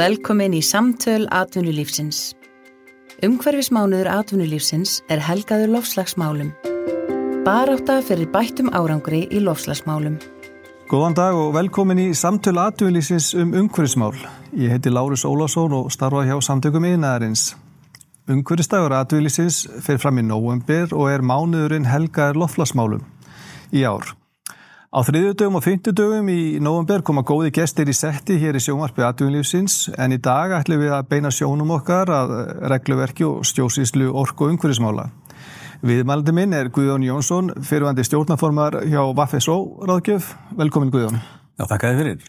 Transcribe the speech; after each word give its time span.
Velkomin 0.00 0.54
í 0.56 0.62
Samtöl 0.64 1.26
Atvinnulífsins. 1.28 2.30
Umhverfismánuður 3.26 4.08
atvinnulífsins 4.08 4.94
er 5.12 5.20
helgaður 5.20 5.74
lofslagsmálum. 5.74 6.54
Barátta 7.44 7.98
fyrir 8.06 8.30
bættum 8.32 8.70
árangri 8.72 9.26
í 9.28 9.42
lofslagsmálum. 9.44 10.14
Góðan 10.88 11.16
dag 11.18 11.36
og 11.36 11.50
velkomin 11.52 12.00
í 12.00 12.06
Samtöl 12.16 12.56
Atvinnulífsins 12.62 13.34
um 13.36 13.52
umhverfismál. 13.60 14.16
Ég 14.56 14.72
heiti 14.72 14.88
Lárus 14.88 15.26
Ólásson 15.28 15.74
og 15.76 15.90
starfa 15.92 16.24
hjá 16.24 16.38
Samtökum 16.48 16.86
yðnaðarins. 16.88 17.50
Umhverfisdagur 18.30 18.96
Atvinnulífsins 19.02 19.66
fer 19.84 20.00
fram 20.00 20.22
í 20.22 20.24
nóvembir 20.24 20.96
og 20.96 21.10
er 21.12 21.20
mánuðurinn 21.20 21.90
helgaður 21.90 22.46
lofslagsmálum 22.46 23.04
í 23.76 23.84
ár. 23.84 24.14
Á 24.90 25.06
þriðjudögum 25.06 25.54
og 25.54 25.62
fymtudögum 25.62 26.28
í 26.32 26.40
november 26.58 27.04
koma 27.06 27.22
góði 27.22 27.52
gestir 27.54 27.86
í 27.86 27.94
setti 27.94 28.40
hér 28.42 28.56
í 28.58 28.62
sjónvarpi 28.64 29.04
aðdunlífsins 29.06 29.76
en 29.94 30.16
í 30.16 30.18
dag 30.18 30.50
ætlum 30.56 30.82
við 30.82 30.96
að 30.96 31.06
beina 31.12 31.30
sjónum 31.30 31.70
okkar 31.76 32.10
að 32.10 32.32
regluverki 32.72 33.22
og 33.28 33.46
stjósíslu 33.46 34.10
orku 34.10 34.48
og 34.48 34.56
umhverfismála. 34.56 35.06
Viðmældi 35.86 36.34
minn 36.34 36.58
er 36.58 36.72
Guðjón 36.74 37.06
Jónsson, 37.06 37.54
fyrirvandi 37.62 38.02
stjórnaformar 38.10 38.80
hjá 38.90 39.04
Vaffesó 39.14 39.60
ráðgjöf. 39.86 40.34
Velkomin 40.58 40.90
Guðjón. 40.90 41.22
Já, 41.54 41.68
þakka 41.70 41.94
þið 41.94 42.02
fyrir. 42.02 42.28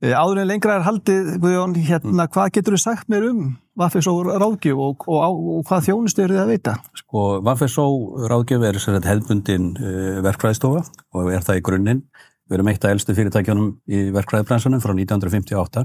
Eh, 0.00 0.14
áður 0.16 0.38
en 0.40 0.48
lengra 0.48 0.78
er 0.78 0.84
haldið, 0.86 1.26
Guðjón, 1.42 1.74
hérna, 1.84 2.24
hvað 2.32 2.54
getur 2.54 2.72
þú 2.72 2.78
sagt 2.80 3.10
mér 3.12 3.26
um 3.28 3.40
Vaffesó 3.76 4.14
ráðgjöf 4.24 4.78
og, 4.80 5.04
og, 5.04 5.18
og, 5.26 5.42
og 5.58 5.66
hvað 5.68 5.90
þjónustu 5.90 6.22
eru 6.24 6.38
þið 6.38 6.40
að 6.40 6.52
veita? 6.54 6.74
Sko, 6.96 7.24
Vaffesó 7.44 7.84
ráðgjöf 8.32 8.64
er 8.64 8.78
sér 8.80 8.96
hefðbundin 9.04 9.66
uh, 9.76 10.22
verkfræðistofa 10.24 10.86
og 11.12 11.28
er 11.28 11.44
það 11.44 11.60
í 11.60 11.64
grunninn. 11.68 12.00
Við 12.48 12.56
erum 12.56 12.70
eitt 12.72 12.86
af 12.88 12.94
elstu 12.96 13.16
fyrirtækjunum 13.18 13.68
í 13.92 14.00
verkfræðibransunum 14.16 14.80
frá 14.80 14.94
1958. 14.96 15.84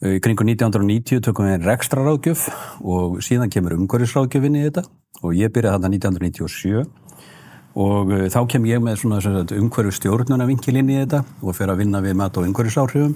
Í 0.00 0.14
uh, 0.14 0.18
kringu 0.24 0.48
1990 0.48 1.20
tökum 1.28 1.50
við 1.50 1.58
einn 1.58 1.68
rekstra 1.68 2.06
ráðgjöf 2.06 2.48
og 2.80 3.20
síðan 3.24 3.52
kemur 3.52 3.76
umhverjusráðgjöfinn 3.76 4.56
í 4.56 4.64
þetta 4.70 4.88
og 5.20 5.36
ég 5.36 5.52
byrjaði 5.52 5.76
þarna 5.76 5.92
1997 5.92 6.88
og 7.78 8.10
uh, 8.10 8.26
þá 8.32 8.40
kem 8.50 8.66
ég 8.70 8.82
með 8.82 9.04
umhverju 9.06 9.94
stjórnuna 9.94 10.48
vinkilinn 10.48 10.90
í 10.90 10.98
þetta 11.02 11.22
og 11.42 11.56
fer 11.56 11.70
að 11.70 11.84
vinna 11.84 12.02
við 12.04 12.18
mat 12.18 12.36
og 12.36 12.48
umhverjusáhrifum 12.48 13.14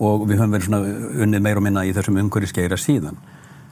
og 0.00 0.24
við 0.28 0.40
höfum 0.40 0.54
verið 0.54 0.68
svona 0.68 0.96
unnið 1.26 1.44
meir 1.44 1.60
og 1.60 1.66
minna 1.66 1.84
í 1.84 1.92
þessum 1.96 2.18
umhverjusgeira 2.22 2.78
síðan. 2.80 3.18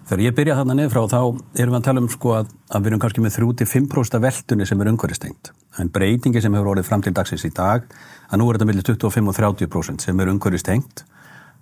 Þegar 0.08 0.24
ég 0.24 0.34
byrja 0.36 0.56
þarna 0.56 0.74
niður 0.76 0.92
frá 0.94 1.02
þá 1.12 1.20
erum 1.60 1.74
við 1.74 1.78
að 1.78 1.86
tala 1.86 2.00
um 2.00 2.08
sko 2.08 2.30
að, 2.38 2.52
að 2.72 2.84
við 2.84 2.90
erum 2.90 3.00
kannski 3.02 3.24
með 3.24 3.34
3-5% 3.36 4.22
veltunni 4.24 4.66
sem 4.68 4.80
er 4.80 4.90
umhverjustengt. 4.92 5.50
En 5.80 5.90
breytingi 5.92 6.40
sem 6.40 6.54
hefur 6.56 6.70
orðið 6.72 6.88
fram 6.88 7.04
til 7.04 7.12
dagsins 7.16 7.44
í 7.44 7.50
dag 7.52 7.84
að 8.28 8.40
nú 8.40 8.48
er 8.48 8.56
þetta 8.56 8.68
millir 8.70 8.86
25 8.88 9.28
og 9.28 9.36
30% 9.36 10.06
sem 10.08 10.22
er 10.24 10.32
umhverjustengt 10.32 11.04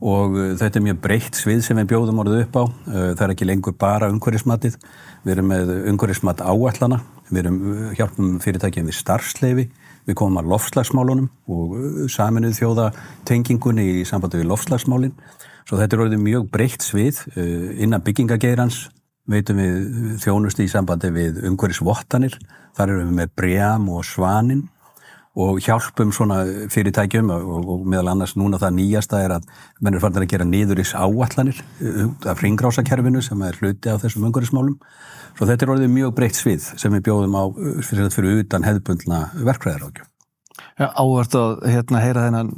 og 0.04 0.36
uh, 0.36 0.52
þetta 0.58 0.78
er 0.78 0.84
mjög 0.84 1.00
breytt 1.04 1.38
svið 1.38 1.62
sem 1.64 1.78
við 1.80 1.90
bjóðum 1.92 2.20
orðið 2.22 2.42
upp 2.44 2.58
á. 2.60 2.64
Uh, 2.64 3.10
það 3.16 3.24
er 3.26 3.34
ekki 3.34 3.48
lengur 3.48 3.76
bara 3.80 4.10
umhverjismatið. 4.12 4.76
Við 5.24 5.34
erum 5.34 5.48
með 5.52 5.72
umhverjismat 5.92 6.42
áallana, 6.44 7.00
við 7.30 7.42
erum 7.42 7.60
uh, 7.72 7.86
hjálpum 7.96 8.34
fyrirtækjum 8.44 8.90
við 8.90 8.98
starfsleifi, 8.98 9.66
við 10.06 10.18
komum 10.18 10.40
að 10.42 10.52
lofslagsmálunum 10.52 11.30
og 11.50 12.10
saminuð 12.12 12.58
þjóða 12.60 12.90
tengingunni 13.26 13.88
í 14.02 14.04
sambandi 14.06 14.42
við 14.42 14.50
lofslagsmálinn. 14.52 15.16
Svo 15.66 15.80
þetta 15.80 15.96
er 15.96 16.04
orðið 16.04 16.22
mjög 16.22 16.44
breytt 16.52 16.84
svið 16.86 17.24
innan 17.82 18.04
byggingageirans, 18.06 18.84
veitum 19.26 19.58
við 19.58 20.20
þjónusti 20.22 20.62
í 20.62 20.70
sambandi 20.70 21.10
við 21.10 21.40
umhverjisvottanir, 21.48 22.36
þar 22.78 22.92
erum 22.92 23.08
við 23.10 23.18
með 23.18 23.32
brjam 23.40 23.88
og 23.90 24.06
svanin 24.06 24.62
og 25.36 25.60
hjálpum 25.60 26.12
svona 26.16 26.40
fyrirtækjum 26.72 27.30
og, 27.34 27.68
og 27.74 27.84
meðal 27.88 28.14
annars 28.14 28.36
núna 28.40 28.60
það 28.60 28.78
nýjasta 28.78 29.20
er 29.24 29.34
að 29.36 29.48
mennur 29.84 30.00
farnar 30.00 30.24
að 30.24 30.32
gera 30.32 30.48
nýðuris 30.48 30.94
áallanir 30.96 31.60
uh, 31.60 32.06
af 32.32 32.40
ringrásakerfinu 32.44 33.20
sem 33.24 33.44
er 33.44 33.58
hluti 33.60 33.92
af 33.92 34.00
þessum 34.04 34.28
umhverfismálum. 34.30 34.78
Svo 35.36 35.48
þetta 35.50 35.66
er 35.66 35.74
orðið 35.74 35.92
mjög 35.92 36.14
breytt 36.16 36.40
svið 36.40 36.70
sem 36.80 36.96
við 36.96 37.04
bjóðum 37.10 37.36
á 37.36 37.44
fyrir, 37.84 38.08
fyrir 38.14 38.40
utan 38.40 38.64
hefðbundna 38.64 39.20
verkfræðarákjum. 39.36 40.08
Ja, 40.80 40.90
áhvert 40.96 41.36
að 41.36 41.52
hérna, 41.68 42.00
heyra 42.04 42.26
þennan 42.28 42.54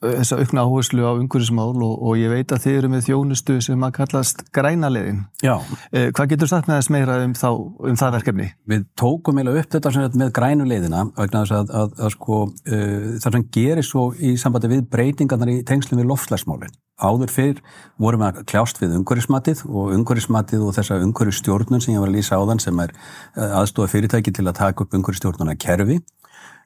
þessa 0.00 0.38
aukna 0.40 0.64
áherslu 0.64 1.04
á 1.04 1.12
umhverfismál 1.12 1.74
og, 1.84 1.94
og 2.00 2.18
ég 2.20 2.32
veit 2.32 2.52
að 2.54 2.62
þið 2.64 2.76
eru 2.78 2.90
með 2.92 3.06
þjónustu 3.08 3.56
sem 3.64 3.82
að 3.84 3.94
kallast 3.98 4.42
grænaleðin. 4.56 5.22
Já. 5.44 5.54
Eh, 5.92 6.08
hvað 6.16 6.30
getur 6.32 6.50
sagt 6.50 6.70
með 6.70 6.80
þess 6.80 6.92
meira 6.94 7.18
um, 7.24 7.34
þá, 7.36 7.48
um 7.90 7.98
það 8.00 8.14
verkefni? 8.16 8.48
Við 8.72 8.86
tókum 9.00 9.40
eiginlega 9.40 9.64
upp 9.64 9.74
þetta 9.76 10.04
með 10.22 10.32
grænuleiðina 10.38 11.02
vegna 11.18 11.42
þess 11.44 11.56
að, 11.58 11.74
að, 11.82 11.96
að 12.00 12.14
sko, 12.16 12.38
uh, 12.48 13.10
það 13.20 13.36
sem 13.36 13.48
gerir 13.56 13.86
svo 13.86 14.06
í 14.16 14.36
sambandi 14.40 14.72
við 14.72 14.86
breytingarnar 14.94 15.52
í 15.52 15.58
tengslum 15.68 16.00
við 16.00 16.08
lofslagsmálinn. 16.14 16.78
Áður 17.00 17.32
fyrr 17.32 17.60
vorum 18.00 18.20
við 18.20 18.28
að 18.28 18.48
kljást 18.50 18.80
við 18.80 18.96
umhverfismatið 18.98 19.62
og 19.68 19.92
umhverfismatið 19.96 20.64
og 20.66 20.74
þessa 20.76 20.98
umhverfisstjórnun 21.00 21.80
sem 21.80 21.94
ég 21.94 22.02
var 22.02 22.10
að 22.12 22.18
lýsa 22.18 22.36
á 22.36 22.44
þann 22.44 22.60
sem 22.60 22.82
er 22.84 22.92
eh, 22.92 23.54
aðstofa 23.56 23.88
fyrirtæki 23.94 24.34
til 24.36 24.44
að 24.44 24.58
taka 24.60 24.84
upp 24.84 24.96
umhverfisstjórnuna 24.98 25.56
kerfi 25.60 25.96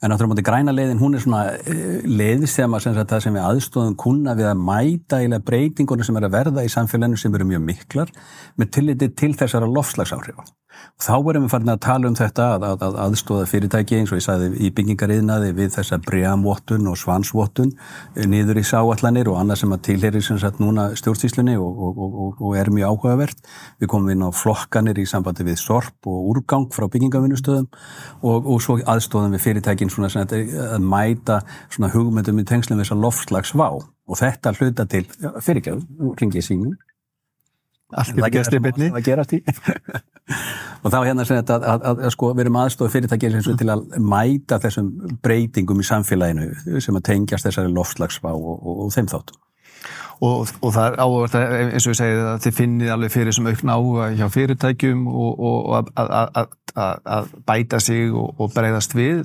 En 0.02 0.12
áttur 0.12 0.26
á 0.26 0.30
móti 0.32 0.44
græna 0.44 0.74
leiðin, 0.74 1.00
hún 1.00 1.14
er 1.16 1.22
svona 1.22 1.42
uh, 1.54 2.00
leið 2.08 2.48
sem, 2.50 2.78
sem 2.82 2.98
sem 2.98 3.36
við 3.36 3.44
aðstofum 3.44 3.94
kuna 4.00 4.34
við 4.38 4.50
að 4.50 4.64
mæta 4.66 5.22
eða 5.24 5.40
breytingunum 5.46 6.06
sem 6.06 6.18
er 6.18 6.28
að 6.28 6.36
verða 6.38 6.66
í 6.66 6.72
samfélaginu 6.72 7.20
sem 7.20 7.34
eru 7.34 7.48
mjög 7.52 7.64
miklar 7.68 8.12
með 8.60 8.72
tilliti 8.78 9.10
til 9.14 9.32
þessara 9.38 9.70
lofslagsáhrifa. 9.70 10.44
Þá 11.04 11.14
erum 11.16 11.44
við 11.44 11.50
farin 11.52 11.72
að 11.72 11.80
tala 11.84 12.08
um 12.08 12.16
þetta 12.18 12.44
að, 12.54 12.64
að, 12.68 12.82
að 12.86 12.98
aðstóða 13.04 13.46
fyrirtæki 13.50 13.96
eins 13.98 14.12
og 14.12 14.20
ég 14.20 14.24
sagði 14.24 14.50
í 14.62 14.70
byggingariðnaði 14.76 15.50
við 15.58 15.72
þessa 15.74 15.98
breamvottun 16.04 16.86
og 16.90 16.98
svansvottun 17.00 17.72
eh, 17.74 18.28
niður 18.30 18.60
í 18.60 18.64
sáallanir 18.68 19.30
og 19.32 19.40
annað 19.40 19.60
sem 19.64 19.74
að 19.74 19.82
tilheri 19.88 20.22
sem 20.24 20.38
sagt 20.40 20.62
núna 20.62 20.86
stjórnstíslunni 20.98 21.56
og, 21.58 21.82
og, 21.88 21.98
og, 22.04 22.38
og 22.40 22.56
er 22.60 22.70
mjög 22.74 22.94
áhugavert. 22.94 23.42
Við 23.82 23.90
komum 23.90 24.14
inn 24.14 24.24
á 24.24 24.30
flokkanir 24.34 25.02
í 25.02 25.06
sambandi 25.10 25.46
við 25.50 25.58
sorp 25.62 26.08
og 26.10 26.30
úrgang 26.32 26.70
frá 26.74 26.86
byggingavinnustöðum 26.92 27.68
og 28.24 28.62
svo 28.62 28.78
aðstóðum 28.80 29.34
við 29.34 29.44
fyrirtækin 29.48 29.92
svona 29.92 30.12
að, 30.22 30.36
að 30.78 30.88
mæta 30.94 31.42
svona 31.68 31.92
hugmyndum 31.92 32.40
í 32.40 32.46
tengslum 32.48 32.78
við 32.78 32.86
þessa 32.86 33.02
loftslagsvá 33.02 33.68
og 33.74 34.18
þetta 34.20 34.52
hluta 34.58 34.86
til 34.90 35.04
fyrirgjöf, 35.42 35.84
ringið 36.20 36.46
sínum 36.46 36.74
Allt 37.94 38.16
getur 38.16 38.34
gæst 38.34 38.54
í 38.54 38.60
í. 38.60 39.40
og 40.82 40.92
þá 40.92 40.98
hérna 41.04 41.24
sem 41.26 41.38
þetta 41.38 41.56
að, 41.58 41.64
að, 41.70 41.86
að, 41.90 42.02
að 42.08 42.14
sko 42.14 42.30
við 42.32 42.44
erum 42.44 42.60
aðstofa 42.62 42.94
fyrirtækið 42.94 43.38
mm. 43.38 43.58
til 43.60 43.70
að 43.74 43.84
mæta 44.02 44.58
þessum 44.62 44.90
breytingum 45.24 45.82
í 45.82 45.88
samfélaginu 45.88 46.80
sem 46.82 46.98
að 46.98 47.06
tengjast 47.10 47.48
þessari 47.48 47.72
loftslagsfá 47.74 48.30
og, 48.32 48.54
og, 48.56 48.86
og 48.86 48.94
þeim 48.94 49.10
þáttum. 49.12 49.40
Og, 50.24 50.50
og 50.62 50.72
það 50.72 50.86
er 50.86 51.00
áverð 51.02 51.34
eins 51.74 51.86
og 51.86 51.92
ég 51.92 51.98
segið 51.98 52.20
að 52.30 52.42
þið 52.44 52.56
finnið 52.58 52.92
alveg 52.94 53.12
fyrir 53.12 53.36
sem 53.36 53.48
aukna 53.50 53.76
áhuga 53.76 54.10
hjá 54.14 54.26
fyrirtækjum 54.32 55.06
og 55.10 55.90
að 56.74 57.32
bæta 57.46 57.80
sig 57.82 58.14
og 58.14 58.52
breyðast 58.54 58.94
við 58.96 59.24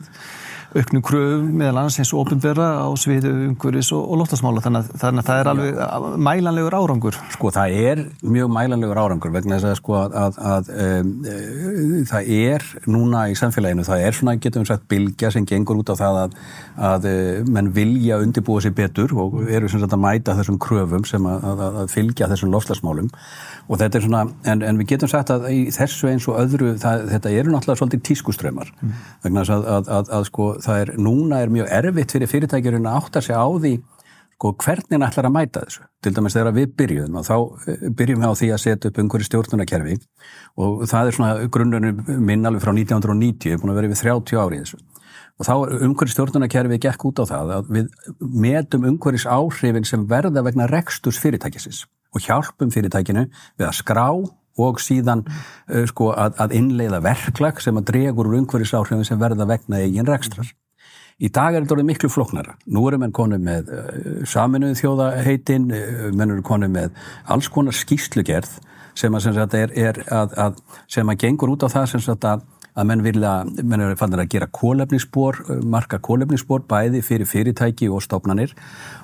auknum 0.76 1.02
kröfum 1.06 1.48
meðal 1.58 1.80
annars 1.82 1.98
eins 2.02 2.12
og 2.14 2.28
ofinverða 2.28 2.68
á 2.86 2.90
sviðu 3.00 3.32
umhverfis 3.48 3.90
og, 3.96 4.04
og 4.06 4.20
loftasmála 4.22 4.62
þannig, 4.62 4.90
þannig 5.02 5.24
að 5.24 5.30
það 5.30 5.40
er 5.42 5.50
alveg 5.52 6.20
mælanlegur 6.28 6.78
árangur. 6.78 7.18
Sko 7.34 7.52
það 7.56 7.78
er 7.90 8.04
mjög 8.22 8.52
mælanlegur 8.54 9.02
árangur 9.02 9.34
vegna 9.34 9.58
þess 9.58 9.72
að 9.72 9.80
sko 9.80 9.98
að, 9.98 10.18
að, 10.24 10.40
að 10.52 10.72
um, 10.86 11.12
e, 11.26 12.04
það 12.12 12.32
er 12.38 12.68
núna 12.86 13.26
í 13.32 13.38
samfélaginu, 13.40 13.88
það 13.88 14.06
er 14.06 14.20
svona 14.20 14.36
getum 14.38 14.66
við 14.66 14.72
sagt 14.74 14.88
bilgja 14.94 15.34
sem 15.34 15.48
gengur 15.50 15.82
út 15.82 15.90
á 15.90 15.96
það 15.98 16.22
að, 16.24 16.38
að 16.92 17.10
e, 17.10 17.16
menn 17.50 17.74
vilja 17.74 18.22
undirbúa 18.22 18.62
sér 18.66 18.76
betur 18.78 19.16
og 19.18 19.40
eru 19.50 19.72
sem 19.72 19.82
sagt 19.82 19.98
að 19.98 20.04
mæta 20.06 20.38
þessum 20.38 20.62
kröfum 20.62 21.08
sem 21.10 21.26
að 21.30 21.82
fylgja 21.94 22.30
þessum 22.30 22.54
loftasmálum 22.54 23.10
og 23.70 23.78
þetta 23.78 24.00
er 24.00 24.06
svona, 24.06 24.24
en, 24.50 24.64
en 24.66 24.80
við 24.82 24.94
getum 24.94 25.10
sagt 25.12 25.30
að 25.34 25.46
í 25.54 25.60
þessu 25.74 26.10
eins 26.10 26.26
og 26.30 26.40
öðru, 26.42 26.72
það, 26.82 27.04
þetta 27.12 27.34
eru 27.38 27.54
náttúrulega 27.54 27.82
svolítið 27.82 28.06
tískuströymar 28.08 28.72
mm. 28.74 28.96
vegna 29.26 29.44
þess 29.44 29.54
að, 29.56 29.68
að, 29.76 29.92
að, 29.98 30.10
að 30.18 30.26
sko 30.30 30.48
það 30.66 30.82
er, 30.84 30.92
núna 31.00 31.40
er 31.44 31.54
mjög 31.54 31.72
erfitt 31.80 32.14
fyrir 32.16 32.32
fyrirtækjurinn 32.32 32.90
að 32.90 33.00
átta 33.02 33.24
sig 33.24 33.36
á 33.36 33.48
því 33.48 33.74
sko 34.40 34.54
hvernig 34.56 35.04
ætlar 35.04 35.28
að 35.28 35.34
mæta 35.36 35.62
þessu? 35.66 35.82
Til 36.00 36.14
dæmis 36.16 36.36
þegar 36.38 36.56
við 36.56 36.70
byrjuðum 36.80 37.18
og 37.20 37.26
þá 37.28 37.36
eh, 37.68 37.82
byrjum 37.92 38.22
við 38.24 38.32
á 38.32 38.40
því 38.40 38.48
að 38.56 38.62
setja 38.64 38.92
upp 38.92 39.02
umhverju 39.04 39.28
stjórnunarkerfi 39.28 39.98
og 40.64 40.86
það 40.88 41.10
er 41.10 41.18
svona 41.18 41.50
grunnunum 41.52 42.00
minn 42.24 42.48
alveg 42.48 42.64
frá 42.64 42.72
1990, 42.72 43.60
búin 43.60 43.74
að 43.74 43.82
vera 43.82 43.92
við 43.92 44.02
30 44.06 44.40
ári 44.40 44.60
í 44.60 44.64
þessu. 44.64 44.80
Og 45.40 45.48
þá 45.48 45.54
umhverju 45.90 46.16
stjórnunarkerfi 46.16 46.80
gekk 46.88 47.06
út 47.10 47.20
á 47.20 47.26
það 47.34 47.54
að 47.58 47.74
við 47.76 47.92
metum 48.46 48.88
umhverjus 48.94 49.28
áhrifin 49.28 49.88
sem 49.88 50.08
verða 50.08 50.46
vegna 50.48 50.70
reksturs 50.72 51.20
fyrirtækisins 51.20 51.84
og 52.16 52.24
hjálpum 52.24 52.72
fyrirtækinu 52.72 53.28
við 53.60 53.68
að 53.68 53.76
skrá 53.82 54.08
og 54.66 54.82
síðan 54.84 55.26
uh, 55.26 55.86
sko, 55.90 56.12
að, 56.14 56.38
að 56.44 56.56
innleiða 56.60 57.02
verklag 57.06 57.62
sem 57.64 57.78
að 57.80 57.90
dregur 57.92 58.30
úr 58.30 58.40
umhverfisáhrifin 58.42 59.08
sem 59.08 59.22
verða 59.22 59.48
vegna 59.50 59.84
eigin 59.84 60.10
rekstrar. 60.10 60.52
Í 61.20 61.28
dag 61.36 61.56
er 61.56 61.66
þetta 61.68 61.84
miklu 61.84 62.08
floknara. 62.12 62.54
Nú 62.72 62.86
erum 62.88 63.04
við 63.04 63.16
konið 63.18 63.46
með 63.48 63.74
uh, 63.76 63.90
saminuð 64.30 64.78
þjóðaheitin, 64.80 65.68
uh, 65.72 66.06
menn 66.16 66.36
eru 66.36 66.46
konið 66.48 66.76
með 66.78 67.04
alls 67.28 67.52
konar 67.52 67.76
skýslugerð 67.76 68.60
sem 69.00 69.16
að, 69.16 69.26
sem 69.26 69.38
að, 69.40 69.58
er, 69.60 69.76
er 69.80 70.00
að, 70.12 70.58
sem 70.92 71.12
að 71.12 71.22
gengur 71.24 71.54
út 71.54 71.64
á 71.64 71.70
það 71.72 71.92
sem 71.94 72.16
að 72.16 72.48
að 72.80 72.88
menn 72.90 73.04
vilja, 73.04 73.34
menn 73.60 73.84
er 73.84 73.98
fannir 74.00 74.24
að 74.24 74.30
gera 74.34 74.48
kólefnisspor, 74.56 75.42
marka 75.68 76.00
kólefnisspor 76.04 76.64
bæði 76.70 77.02
fyrir 77.06 77.28
fyrirtæki 77.30 77.90
og 77.92 78.04
stofnanir. 78.06 78.54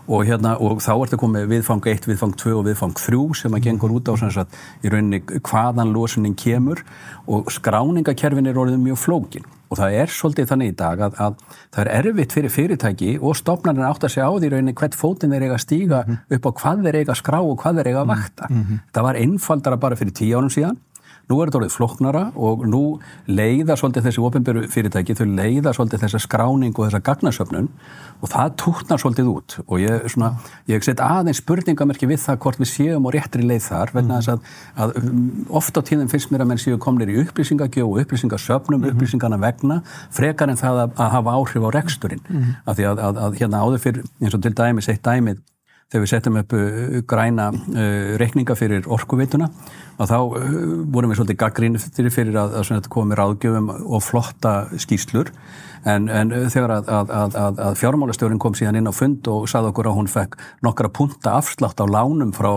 Og 0.06 0.24
hérna, 0.28 0.54
og 0.62 0.84
þá 0.86 0.92
er 0.94 1.04
þetta 1.08 1.22
komið 1.24 1.50
viðfang 1.52 1.90
1, 1.96 2.08
viðfang 2.12 2.36
2 2.40 2.54
og 2.60 2.66
viðfang 2.70 2.96
3 3.00 3.22
sem 3.42 3.58
að 3.58 3.68
gengur 3.68 3.96
út 3.98 4.12
á 4.12 4.14
sem 4.22 4.32
sagt 4.34 4.56
í 4.86 4.92
rauninni 4.94 5.22
hvaðan 5.42 5.94
losunin 5.96 6.38
kemur. 6.38 6.86
Og 7.26 7.52
skráningakerfin 7.54 8.52
er 8.52 8.62
orðið 8.62 8.84
mjög 8.86 9.02
flókin. 9.02 9.48
Og 9.66 9.80
það 9.80 9.96
er 9.98 10.12
svolítið 10.14 10.50
þannig 10.52 10.72
í 10.72 10.76
dag 10.78 11.02
að, 11.02 11.16
að 11.26 11.38
það 11.74 11.80
er 11.82 11.92
erfitt 11.98 12.36
fyrir 12.38 12.54
fyrirtæki 12.54 13.16
og 13.18 13.34
stofnarnir 13.40 13.88
átt 13.90 14.06
að 14.06 14.14
segja 14.14 14.28
á 14.30 14.34
því 14.38 14.52
rauninni 14.54 14.76
hvert 14.78 14.98
fótinn 14.98 15.34
þeir 15.34 15.48
eiga 15.48 15.58
að 15.58 15.64
stíga 15.66 16.02
upp 16.38 16.46
á 16.46 16.52
hvað 16.62 16.84
þeir 16.86 17.00
eiga 17.02 17.16
að 17.16 17.22
skrá 17.24 17.40
og 17.42 17.58
hvað 17.64 17.80
þeir 17.82 17.90
eiga 17.90 18.04
að 18.04 18.12
vakta. 18.14 18.50
Mm 18.52 18.62
-hmm. 18.62 18.84
Það 18.94 19.08
var 19.08 19.20
einfaldara 19.26 19.82
bara 19.82 19.98
fyrir 19.98 20.14
tíu 20.14 20.38
árum 20.38 20.54
síðan 20.54 20.78
Nú 21.26 21.40
er 21.42 21.50
þetta 21.50 21.60
orðið 21.62 21.74
floknara 21.74 22.24
og 22.38 22.66
nú 22.70 22.82
leiða 23.26 23.78
svolítið 23.80 24.06
þessi 24.06 24.22
ofinbjörgu 24.28 24.68
fyrirtæki, 24.74 25.16
þau 25.18 25.26
leiða 25.26 25.74
svolítið 25.74 26.04
þessa 26.06 26.22
skráning 26.22 26.76
og 26.76 26.86
þessa 26.86 27.02
gagnasöfnun 27.08 27.70
og 28.22 28.32
það 28.32 28.54
tútnar 28.62 29.02
svolítið 29.02 29.32
út 29.32 29.56
og 29.66 29.82
ég, 29.82 30.06
svona, 30.14 30.36
ég 30.70 30.86
set 30.86 31.02
aðeins 31.04 31.42
spurningamerki 31.42 32.10
við 32.10 32.22
það 32.28 32.40
hvort 32.46 32.62
við 32.62 32.72
séum 32.72 33.10
og 33.10 33.16
réttri 33.16 33.48
leið 33.48 33.66
þar 33.66 33.96
vegna 33.96 34.20
þess 34.20 34.34
að, 34.36 34.54
að 34.86 34.96
um, 35.02 35.26
ofta 35.62 35.82
á 35.82 35.88
tíðum 35.90 36.14
finnst 36.14 36.32
mér 36.34 36.46
að 36.46 36.52
menn 36.52 36.62
séu 36.62 36.78
komnir 36.82 37.12
í 37.12 37.18
upplýsingagjó 37.24 37.88
og 37.90 38.00
upplýsingasöfnum, 38.06 38.80
mm 38.80 38.86
-hmm. 38.86 38.96
upplýsingana 38.96 39.42
vegna 39.42 39.82
frekar 40.12 40.54
en 40.54 40.62
það 40.62 40.84
að, 40.86 40.96
að 40.96 41.12
hafa 41.18 41.36
áhrif 41.40 41.66
á 41.66 41.70
reksturinn 41.80 42.24
mm 42.28 42.38
-hmm. 42.38 42.56
af 42.66 42.78
því 42.78 42.88
að, 42.92 43.18
að 43.26 43.38
hérna 43.42 43.64
áður 43.66 43.84
fyrir 43.84 44.04
eins 44.22 44.34
og 44.34 44.42
til 44.42 44.54
dæmis 44.54 44.90
eitt 44.90 45.04
dæmið 45.04 45.42
þegar 45.92 46.04
við 46.04 46.12
setjum 46.12 46.40
upp 46.42 46.56
uh, 46.58 46.98
græna 47.08 47.50
uh, 47.54 48.16
reikninga 48.22 48.58
fyrir 48.58 48.88
orkuveituna 48.92 49.50
og 49.96 50.10
þá 50.10 50.18
uh, 50.18 50.58
vorum 50.92 51.14
við 51.14 51.22
svolítið 51.22 51.40
gaggrín 51.44 51.78
fyrir 52.14 52.40
að, 52.42 52.58
að 52.62 52.90
koma 52.92 53.14
með 53.14 53.22
ráðgjöfum 53.22 53.72
og 53.86 54.04
flotta 54.04 54.56
skýslur 54.82 55.32
En, 55.86 56.08
en 56.10 56.32
þegar 56.50 56.72
að, 56.80 56.88
að, 56.90 57.12
að, 57.38 57.60
að 57.62 57.76
fjármálastjórin 57.78 58.40
kom 58.42 58.56
síðan 58.58 58.80
inn 58.80 58.90
á 58.90 58.94
fund 58.96 59.28
og 59.30 59.46
saði 59.50 59.70
okkur 59.70 59.90
að 59.92 59.98
hún 60.00 60.10
fekk 60.10 60.38
nokkra 60.66 60.90
punta 60.90 61.36
afslátt 61.38 61.82
á 61.82 61.86
lánum 61.86 62.32
frá 62.34 62.50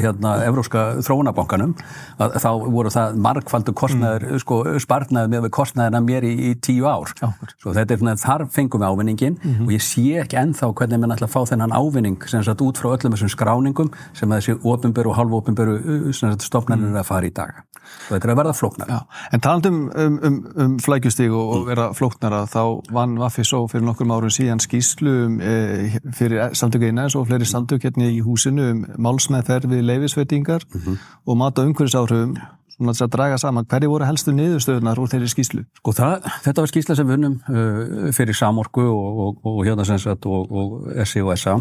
hérna, 0.00 0.36
Evróska 0.46 0.84
þróunabankanum 1.04 1.74
að 2.16 2.38
þá 2.40 2.48
voru 2.64 2.92
það 2.94 3.18
markfaldu 3.26 3.74
kostnæður, 3.76 4.24
mm. 4.30 4.40
sko, 4.40 4.60
spartnaður 4.80 5.32
með 5.34 5.50
kostnæðina 5.54 6.00
mér 6.04 6.24
í, 6.24 6.32
í 6.50 6.54
tíu 6.56 6.88
ár. 6.88 7.12
Já. 7.20 7.28
Svo 7.60 7.74
þetta 7.76 7.96
er 7.96 8.02
svona, 8.02 8.16
þar 8.24 8.46
fengum 8.54 8.84
við 8.84 8.94
ávinningin 8.94 9.36
mm 9.36 9.50
-hmm. 9.50 9.66
og 9.66 9.76
ég 9.76 9.84
sé 9.84 10.06
ekki 10.24 10.40
enþá 10.40 10.72
hvernig 10.72 11.02
mann 11.04 11.14
ætla 11.14 11.28
að 11.28 11.36
fá 11.36 11.52
þennan 11.52 11.76
ávinning 11.76 12.28
sem 12.30 12.42
sagt 12.42 12.64
út 12.64 12.80
frá 12.80 12.94
öllum 12.94 13.12
þessum 13.12 13.32
skráningum 13.36 13.92
sem 14.12 14.30
þessi 14.30 14.56
ofinböru 14.62 15.12
og 15.12 15.18
halvofinböru 15.20 16.12
stofnarnir 16.40 16.88
mm. 16.88 16.96
er 16.96 17.04
að 17.04 17.10
fara 17.12 17.28
í 17.28 17.34
dag. 17.34 17.62
Svo 18.06 18.16
þetta 18.16 18.28
er 18.28 18.32
að 18.32 18.40
verða 18.40 18.54
flóknar. 18.56 18.92
En 19.32 19.40
talandum 19.44 19.78
um, 19.92 20.18
um, 20.24 20.38
um 20.64 20.76
flækjustíg 20.82 21.32
og, 21.32 21.52
og 21.54 21.66
vera 21.68 21.90
flóknara 21.96 22.44
þá 22.54 22.94
vann 22.94 23.18
Vaffisó 23.20 23.64
fyrir 23.70 23.86
nokkur 23.88 24.10
árum 24.14 24.32
síðan 24.32 24.62
skýslu 24.62 25.14
um, 25.26 25.38
e, 25.42 26.00
fyrir 26.14 26.54
samtöku 26.56 26.88
einans 26.88 27.16
og 27.18 27.28
fleiri 27.28 27.48
samtök 27.48 27.86
hérna 27.88 28.10
í 28.10 28.20
húsinu 28.24 28.70
um 28.72 28.84
málsmeðferð 28.98 29.72
við 29.74 29.86
leifisveitingar 29.90 30.66
mm 30.66 30.80
-hmm. 30.80 31.00
og 31.26 31.40
mat 31.40 31.58
og 31.58 31.70
umhverfisáhrifum 31.70 32.36
svona 32.74 32.92
að 32.92 33.12
draga 33.14 33.38
saman, 33.38 33.66
hverju 33.70 33.90
voru 33.90 34.04
helstu 34.04 34.32
niðurstöðunar 34.34 34.98
úr 34.98 35.10
þeirri 35.12 35.30
skýslu? 35.30 35.64
Sko 35.78 35.92
það, 35.92 36.26
þetta 36.42 36.64
var 36.64 36.72
skýsla 36.72 36.96
sem 36.96 37.06
við 37.06 37.16
vunum 37.16 37.36
uh, 37.48 38.12
fyrir 38.12 38.34
Samorku 38.34 38.82
og, 38.82 39.20
og, 39.26 39.40
og 39.44 39.64
hérna 39.66 39.84
sem 39.84 39.98
sagt 39.98 40.26
og, 40.26 40.50
og 40.50 41.06
SIOSA 41.06 41.60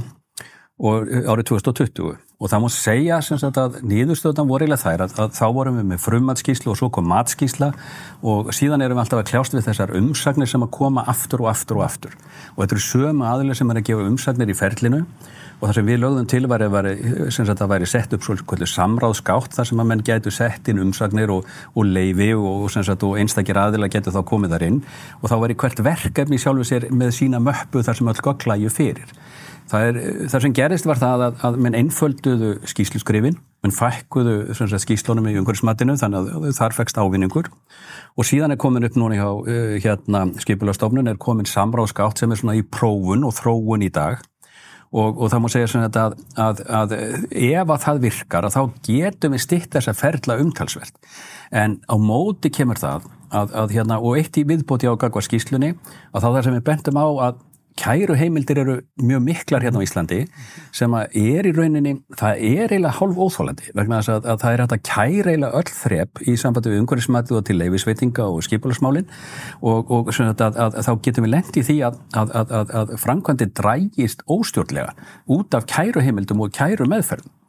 og 0.82 1.06
árið 1.06 1.52
2020 1.52 2.16
og 2.44 2.50
það 2.52 2.64
múið 2.64 2.74
segja 2.76 3.20
sagt, 3.24 3.58
að 3.62 3.76
nýðustöðan 3.88 4.50
voru 4.50 4.66
eiginlega 4.66 4.82
þær 4.82 5.04
að, 5.06 5.14
að 5.22 5.36
þá 5.38 5.46
vorum 5.56 5.78
við 5.80 5.86
með 5.92 6.00
frummatskíslu 6.04 6.72
og 6.74 6.80
svo 6.80 6.90
kom 6.92 7.06
matskísla 7.08 7.70
og 8.26 8.50
síðan 8.58 8.84
erum 8.84 8.98
við 8.98 9.04
alltaf 9.06 9.22
að 9.22 9.30
kljást 9.30 9.56
við 9.56 9.68
þessar 9.70 9.94
umsagnir 10.00 10.50
sem 10.50 10.66
að 10.66 10.74
koma 10.76 11.06
aftur 11.14 11.46
og 11.46 11.52
aftur 11.54 11.80
og 11.80 11.86
aftur. 11.86 12.18
Og 12.56 12.64
þetta 12.64 12.76
eru 12.76 12.84
sömu 12.84 13.28
aðlega 13.30 13.60
sem 13.60 13.72
er 13.72 13.80
að 13.80 13.88
gefa 13.92 14.08
umsagnir 14.10 14.52
í 14.52 14.58
ferlinu 14.60 15.02
og 15.04 15.64
það 15.70 15.78
sem 15.78 15.88
við 15.88 16.02
lögðum 16.02 16.28
til 16.34 16.42
var 16.52 16.66
að 16.66 17.54
það 17.54 17.72
væri 17.72 17.88
sett 17.94 18.18
upp 18.18 18.26
svolítið 18.26 18.72
samráðskátt 18.74 19.56
þar 19.56 19.70
sem 19.70 19.84
að 19.84 19.90
menn 19.94 20.04
getur 20.10 20.36
sett 20.36 20.68
inn 20.74 20.82
umsagnir 20.84 21.32
og, 21.32 21.48
og 21.78 21.88
leifi 21.88 22.34
og, 22.36 22.66
og, 22.66 22.92
og 22.98 23.16
einstakir 23.22 23.62
aðila 23.62 23.88
getur 23.94 24.18
þá 24.18 24.20
komið 24.34 24.58
þar 24.58 24.68
inn. 24.68 24.82
Og 25.22 25.32
þá 25.32 25.38
væri 25.46 25.60
hvert 25.64 25.86
verkefni 25.86 26.42
sjálfu 26.42 26.68
sér 26.68 26.90
með 26.92 27.16
sína 27.22 27.40
möppu 27.40 27.86
þar 27.86 28.02
sem 28.02 28.12
öll 28.12 28.26
gogglæju 28.26 28.74
fyrir 28.74 29.16
Það, 29.72 29.88
er, 29.88 29.98
það 30.32 30.44
sem 30.46 30.56
gerist 30.58 30.88
var 30.88 31.00
það 31.02 31.24
að, 31.28 31.38
að 31.48 31.58
menn 31.64 31.78
einfölduðu 31.80 32.52
skýsluskrifin, 32.70 33.38
menn 33.64 33.76
fækkuðu 33.76 34.36
skýslunum 34.84 35.30
í 35.32 35.38
umhverfismatinu 35.40 35.96
þannig 36.02 36.34
að 36.36 36.50
þar 36.58 36.76
fekst 36.78 37.00
ávinningur. 37.00 37.50
Og 38.20 38.28
síðan 38.28 38.54
er 38.54 38.62
komin 38.62 38.86
upp 38.88 39.00
núna 39.00 39.18
hjá 39.18 39.30
uh, 39.30 39.78
hérna, 39.82 40.28
skipulastofnun 40.44 41.10
er 41.10 41.22
komin 41.22 41.50
samráðskátt 41.50 42.22
sem 42.22 42.34
er 42.34 42.42
svona 42.42 42.58
í 42.60 42.66
prófun 42.66 43.26
og 43.28 43.36
þróun 43.40 43.88
í 43.88 43.92
dag. 43.94 44.22
Og, 44.94 45.24
og 45.26 45.32
það 45.32 45.40
má 45.42 45.48
segja 45.50 45.70
svona 45.72 45.88
að, 45.90 46.20
að, 46.38 46.60
að 46.70 46.92
ef 47.34 47.72
að 47.74 47.80
það 47.82 48.04
virkar 48.04 48.46
að 48.46 48.54
þá 48.54 48.62
getum 48.86 49.34
við 49.34 49.42
stitt 49.42 49.72
þess 49.74 49.90
að 49.90 50.02
ferla 50.04 50.38
umtalsvert. 50.44 51.00
En 51.50 51.80
á 51.90 51.96
móti 51.98 52.52
kemur 52.54 52.78
það 52.78 53.08
að 53.34 53.74
hérna 53.74 53.98
og 53.98 54.20
eitt 54.20 54.38
í 54.38 54.44
viðbóti 54.46 54.86
á 54.86 54.94
gagvar 55.02 55.26
skýslunni 55.26 55.72
að 56.14 56.28
þar 56.28 56.46
sem 56.46 56.58
við 56.60 56.66
bentum 56.68 57.02
á 57.02 57.08
að 57.10 57.42
kæru 57.80 58.16
heimildir 58.18 58.60
eru 58.64 58.76
mjög 59.02 59.22
miklar 59.26 59.64
hérna 59.66 59.82
á 59.82 59.86
Íslandi 59.86 60.20
sem 60.76 60.96
að 60.98 61.18
er 61.20 61.50
í 61.50 61.54
rauninni, 61.56 61.94
það 62.20 62.42
er 62.50 62.74
eiginlega 62.74 62.96
hálf 63.00 63.20
óþólandi 63.20 63.74
vegna 63.78 64.00
þess 64.00 64.14
að, 64.14 64.30
að 64.32 64.42
það 64.44 64.56
er 64.56 64.64
hægt 64.64 64.76
að 64.78 64.84
kæra 64.90 65.34
eiginlega 65.34 65.62
öll 65.62 65.76
þrepp 65.80 66.24
í 66.24 66.36
sambandi 66.40 66.74
við 66.74 66.82
umhverfismætið 66.84 67.40
og 67.40 67.46
til 67.50 67.60
leifisveitinga 67.60 68.28
og 68.30 68.48
skipulasmálin 68.48 69.14
og, 69.62 69.94
og 69.94 70.12
að, 70.14 70.44
að, 70.50 70.82
þá 70.88 70.92
getum 71.08 71.28
við 71.28 71.34
lengt 71.36 71.62
í 71.62 71.66
því 71.70 71.78
að 71.90 72.98
framkvæmdi 73.04 73.50
drægist 73.58 74.26
óstjórnlega 74.28 74.94
út 75.38 75.58
af 75.58 75.70
kæru 75.70 76.04
heimildum 76.04 76.46
og 76.46 76.54
kæru 76.56 76.90
meðferðum 76.90 77.40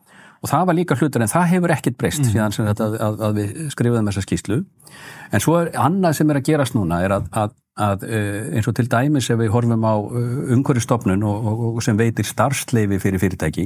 og 0.45 0.51
það 0.51 0.65
var 0.69 0.77
líka 0.77 0.97
hlutur 1.01 1.25
en 1.25 1.31
það 1.33 1.51
hefur 1.55 1.73
ekkert 1.73 1.99
breyst 2.01 2.21
mm. 2.21 2.31
síðan 2.33 2.55
sem 2.55 2.67
þetta 2.69 2.89
að 3.09 3.39
við 3.39 3.53
skrifaðum 3.73 4.11
þessa 4.11 4.25
skýslu 4.27 4.59
en 5.33 5.43
svo 5.43 5.57
er 5.63 5.71
annað 5.81 6.19
sem 6.19 6.31
er 6.31 6.41
að 6.41 6.49
gerast 6.51 6.77
núna 6.77 7.01
er 7.05 7.15
að 7.17 7.55
að 7.75 8.05
eh, 8.07 8.55
eins 8.55 8.69
og 8.71 8.77
til 8.79 8.87
dæmis 8.87 9.27
ef 9.33 9.39
við 9.41 9.51
horfum 9.51 9.83
á 9.83 9.95
eh, 9.99 10.53
umhverjastofnun 10.55 11.25
og, 11.27 11.49
og, 11.75 11.81
sem 11.83 11.99
veitir 11.99 12.27
starfsleifi 12.29 13.01
fyrir 13.03 13.19
fyrirtæki 13.19 13.65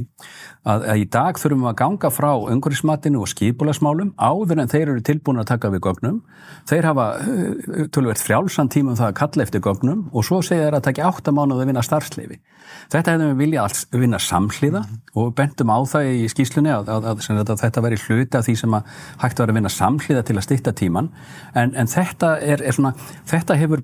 að, 0.65 0.87
að 0.89 1.01
í 1.03 1.05
dag 1.13 1.37
þurfum 1.37 1.67
við 1.67 1.69
að 1.69 1.77
ganga 1.83 2.11
frá 2.13 2.29
umhverjasmatinu 2.55 3.21
og 3.21 3.29
skipulasmálum 3.29 4.15
áður 4.17 4.63
en 4.63 4.71
þeir 4.71 4.95
eru 4.95 5.05
tilbúin 5.05 5.43
að 5.43 5.51
taka 5.51 5.69
við 5.69 5.83
gögnum. 5.85 6.23
Þeir 6.69 6.89
hafa 6.89 7.09
eh, 7.21 7.85
tölvert 7.93 8.25
frjálsan 8.25 8.73
tíma 8.73 8.95
um 8.95 8.99
það 8.99 9.11
að 9.11 9.19
kalla 9.21 9.45
eftir 9.45 9.65
gögnum 9.65 10.07
og 10.09 10.25
svo 10.25 10.41
segja 10.41 10.65
þeir 10.65 10.79
að 10.79 10.87
taka 10.89 11.11
áttamánuð 11.11 11.61
að 11.61 11.69
vinna 11.69 11.85
starfsleifi 11.85 12.41
þetta 12.89 13.13
hefðum 13.13 13.31
við 13.31 13.41
viljað 13.43 13.65
alls 13.65 13.83
vinna 13.93 14.19
samhliða 14.21 14.81
og 15.19 15.31
bendum 15.37 15.71
á 15.73 15.77
það 15.89 16.09
í 16.09 16.29
skýslunni 16.31 16.71
að, 16.73 16.89
að 17.11 17.53
þetta 17.61 17.83
veri 17.85 17.99
hluti 18.01 18.39
af 18.39 18.45
því 18.47 18.55
sem 18.61 18.75
að 18.77 18.91
hægt 19.23 19.39
að 19.39 19.43
vera 19.43 19.53
að 19.53 19.59
vinna 19.59 19.71
samhliða 19.73 20.23
til 20.27 20.37
að 20.37 20.45
styrta 20.45 20.73
tíman 20.77 21.09
en, 21.53 21.73
en 21.73 21.91
þetta, 21.91 22.33
er, 22.41 22.63
er 22.65 22.77
svona, 22.77 22.93
þetta 23.29 23.57
hefur 23.59 23.83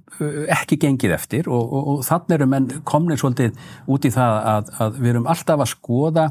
ekki 0.55 0.77
gengið 0.79 1.15
eftir 1.15 1.49
og, 1.51 1.63
og, 1.63 1.87
og 1.93 2.03
þannig 2.07 2.35
eru 2.37 2.47
menn 2.51 2.67
komnið 2.87 3.21
svolítið 3.21 3.57
út 3.91 4.05
í 4.07 4.11
það 4.13 4.37
að, 4.51 4.69
að 4.83 4.99
við 5.01 5.11
erum 5.11 5.27
alltaf 5.31 5.63
að 5.63 5.71
skoða 5.73 6.25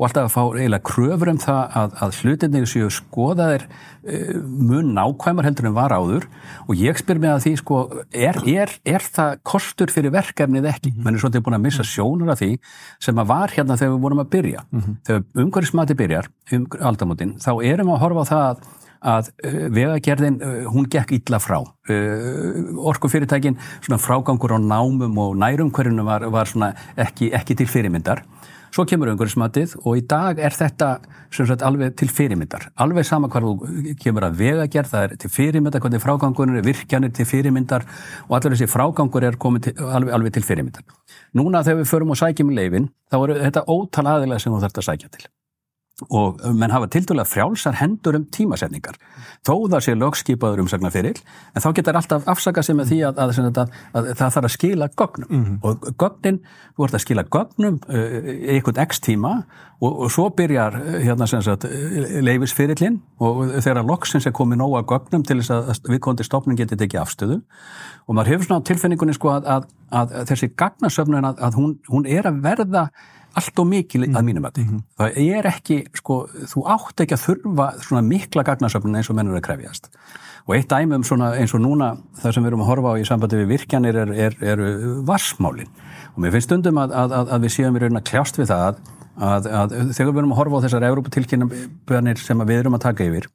og 0.00 0.06
alltaf 0.06 0.26
að 0.26 0.32
fá 0.32 0.42
eiginlega 0.56 0.86
kröfur 0.88 1.30
um 1.32 1.38
það 1.40 1.76
að, 1.80 1.94
að 2.04 2.18
hlutinni 2.20 2.62
séu 2.68 2.90
skoðaðir 2.94 3.66
uh, 3.66 4.34
mun 4.40 4.92
nákvæmar 4.96 5.48
heldur 5.48 5.70
en 5.70 5.76
var 5.76 5.92
áður 5.92 6.26
og 6.66 6.80
ég 6.80 7.00
spyr 7.00 7.20
mig 7.20 7.32
að 7.34 7.44
því 7.46 7.54
sko 7.60 7.80
er, 8.08 8.40
er, 8.48 8.74
er 8.88 9.04
það 9.04 9.38
kostur 9.52 9.92
fyrir 9.92 10.14
verkefnið 10.14 10.68
ekki? 10.72 10.94
-hmm. 10.94 11.04
Menn 11.04 11.16
er 11.16 11.24
svolítið 11.24 11.44
búin 11.46 11.58
að 11.58 11.64
missa 11.68 11.86
sjónur 11.86 12.32
af 12.32 12.40
því 12.40 12.52
sem 13.00 13.20
að 13.20 13.30
var 13.32 13.56
hérna 13.56 13.76
þegar 13.76 13.94
við 13.94 14.04
vorum 14.04 14.24
að 14.24 14.30
byrja. 14.36 14.66
Mm 14.70 14.80
-hmm. 14.80 15.00
Þegar 15.06 15.44
umhverfismati 15.44 15.94
byrjar 15.94 16.30
um 16.52 16.66
aldamotinn 16.80 17.36
þá 17.40 17.52
erum 17.64 17.88
við 17.88 17.94
að 17.94 18.04
horfa 18.04 18.20
á 18.24 18.30
það 18.32 18.44
að 18.50 18.68
að 19.00 19.30
uh, 19.44 19.58
vegagerðin, 19.74 20.40
uh, 20.44 20.60
hún 20.72 20.88
gekk 20.92 21.16
illa 21.18 21.40
frá. 21.42 21.60
Uh, 21.90 22.76
orkufyrirtækin, 22.92 23.58
svona 23.80 24.00
frágangur 24.02 24.56
á 24.56 24.58
námum 24.60 25.18
og 25.22 25.36
nærumhverjunu 25.40 26.06
var, 26.06 26.28
var 26.32 26.50
svona 26.50 26.74
ekki, 27.00 27.32
ekki 27.36 27.58
til 27.60 27.70
fyrirmyndar. 27.70 28.24
Svo 28.70 28.84
kemur 28.86 29.10
umhverjusmatið 29.10 29.72
og 29.80 29.98
í 29.98 30.02
dag 30.06 30.38
er 30.38 30.54
þetta 30.54 30.90
sagt, 31.34 31.64
alveg 31.66 31.96
til 31.98 32.06
fyrirmyndar. 32.14 32.68
Alveg 32.78 33.08
sama 33.08 33.26
hvað 33.32 33.48
þú 33.48 33.94
kemur 33.98 34.28
að 34.28 34.38
vegagerð, 34.38 34.92
það 34.92 35.06
er 35.06 35.16
til 35.24 35.32
fyrirmyndar, 35.34 35.82
hvernig 35.82 36.04
frágangunir 36.04 36.60
er 36.60 36.68
virkjanir 36.68 37.10
til 37.16 37.26
fyrirmyndar 37.26 37.88
og 38.28 38.38
allir 38.38 38.54
þessi 38.54 38.70
frágangur 38.70 39.26
er 39.26 39.40
komið 39.42 39.66
til, 39.66 39.76
alveg, 39.90 40.14
alveg 40.14 40.38
til 40.38 40.46
fyrirmyndar. 40.46 40.86
Núna 41.34 41.64
þegar 41.66 41.82
við 41.82 41.92
förum 41.96 42.14
og 42.14 42.22
sækjum 42.22 42.54
í 42.54 42.62
leifin, 42.62 42.88
þá 43.10 43.20
eru 43.24 43.42
þetta 43.42 43.66
ótal 43.66 44.08
aðilega 44.14 44.46
sem 44.46 44.54
þú 44.54 44.62
þarfst 44.62 44.82
að 44.84 44.90
sækja 44.92 45.14
til 45.16 45.30
og 46.08 46.40
menn 46.56 46.72
hafa 46.72 46.88
til 46.90 47.04
dæla 47.06 47.24
frjálsar 47.28 47.76
hendur 47.80 48.16
um 48.16 48.24
tímasetningar. 48.32 48.96
Þó 49.46 49.54
það 49.72 49.84
sé 49.84 49.94
lögskipaður 49.96 50.62
umsagnar 50.64 50.92
fyrir 50.94 51.20
en 51.54 51.64
þá 51.64 51.68
getur 51.76 51.98
alltaf 52.00 52.28
afsaka 52.28 52.62
sig 52.64 52.76
með 52.78 52.92
því 52.92 53.00
að, 53.08 53.20
að, 53.24 53.40
að, 53.50 53.60
að 53.92 54.08
það 54.10 54.34
þarf 54.36 54.48
að 54.48 54.54
skila 54.54 54.88
gögnum. 54.96 55.28
Mm 55.30 55.44
-hmm. 55.44 55.58
og 55.62 55.98
gögnin, 56.02 56.40
þú 56.76 56.86
ert 56.86 56.94
að 56.94 57.04
skila 57.04 57.24
gögnum 57.36 57.80
uh, 57.88 58.18
einhvern 58.54 58.82
x 58.86 59.00
tíma 59.00 59.32
og, 59.80 60.00
og 60.06 60.10
svo 60.10 60.28
byrjar 60.36 60.76
uh, 60.80 60.98
hérna 61.04 61.26
sagt, 61.26 61.64
leifisfyrirlinn 62.20 63.00
og 63.18 63.54
þegar 63.60 63.84
loksins 63.84 64.26
er 64.26 64.36
komið 64.36 64.62
nóga 64.62 64.82
gögnum 64.82 65.24
til 65.24 65.40
þess 65.40 65.50
að 65.50 65.92
viðkondi 65.94 66.24
stofnun 66.24 66.56
getur 66.56 66.76
tekið 66.76 67.00
afstöðu. 67.00 67.40
Og 68.08 68.14
maður 68.14 68.34
hefur 68.34 68.44
svona 68.44 68.64
tilfinningunni 68.64 69.14
sko 69.14 69.36
að 69.40 69.64
þessi 70.28 70.50
gagnasöfnun 70.56 71.24
að 71.30 71.54
hún, 71.56 71.78
hún 71.88 72.06
er 72.06 72.26
að 72.26 72.42
verða 72.42 72.88
allt 73.38 73.62
og 73.62 73.68
mikil 73.70 74.06
að 74.08 74.24
mínum 74.26 74.46
að 74.48 74.58
því. 74.58 74.64
Mm 74.64 74.70
-hmm. 74.70 74.82
Það 74.98 75.18
er 75.36 75.46
ekki, 75.46 75.78
sko, 75.94 76.16
þú 76.52 76.64
átt 76.74 77.00
ekki 77.04 77.16
að 77.16 77.24
þurfa 77.26 77.66
svona 77.86 78.02
mikla 78.02 78.42
gagnasöfnun 78.42 78.96
eins 78.96 79.10
og 79.10 79.16
mennur 79.16 79.36
að 79.36 79.46
krefjast. 79.48 79.90
Og 80.46 80.56
eitt 80.56 80.70
dæmum 80.70 81.04
svona 81.04 81.34
eins 81.36 81.54
og 81.54 81.60
núna 81.60 81.96
það 82.22 82.32
sem 82.34 82.42
við 82.42 82.48
erum 82.48 82.60
að 82.60 82.70
horfa 82.70 82.92
á 82.92 83.00
í 83.00 83.04
sambandi 83.04 83.36
við 83.36 83.52
virkjanir 83.54 83.96
er, 83.96 84.10
er, 84.12 84.32
er 84.40 84.58
varsmálin. 85.06 85.68
Og 86.16 86.18
mér 86.22 86.32
finnst 86.32 86.48
stundum 86.48 86.78
að, 86.78 86.92
að, 86.92 87.12
að, 87.12 87.28
að 87.30 87.40
við 87.40 87.52
séum 87.54 87.76
í 87.76 87.80
raun 87.80 88.00
að 88.00 88.08
kljást 88.10 88.38
við 88.38 88.48
það 88.50 88.80
að 89.20 89.92
þegar 89.92 90.12
við 90.12 90.18
erum 90.22 90.32
að 90.32 90.40
horfa 90.40 90.56
á 90.56 90.64
þessar 90.64 90.86
Európa-tilkynningar 90.88 92.16
sem 92.18 92.42
við 92.46 92.58
erum 92.58 92.74
að 92.78 92.84
taka 92.86 93.04
yfir 93.04 93.28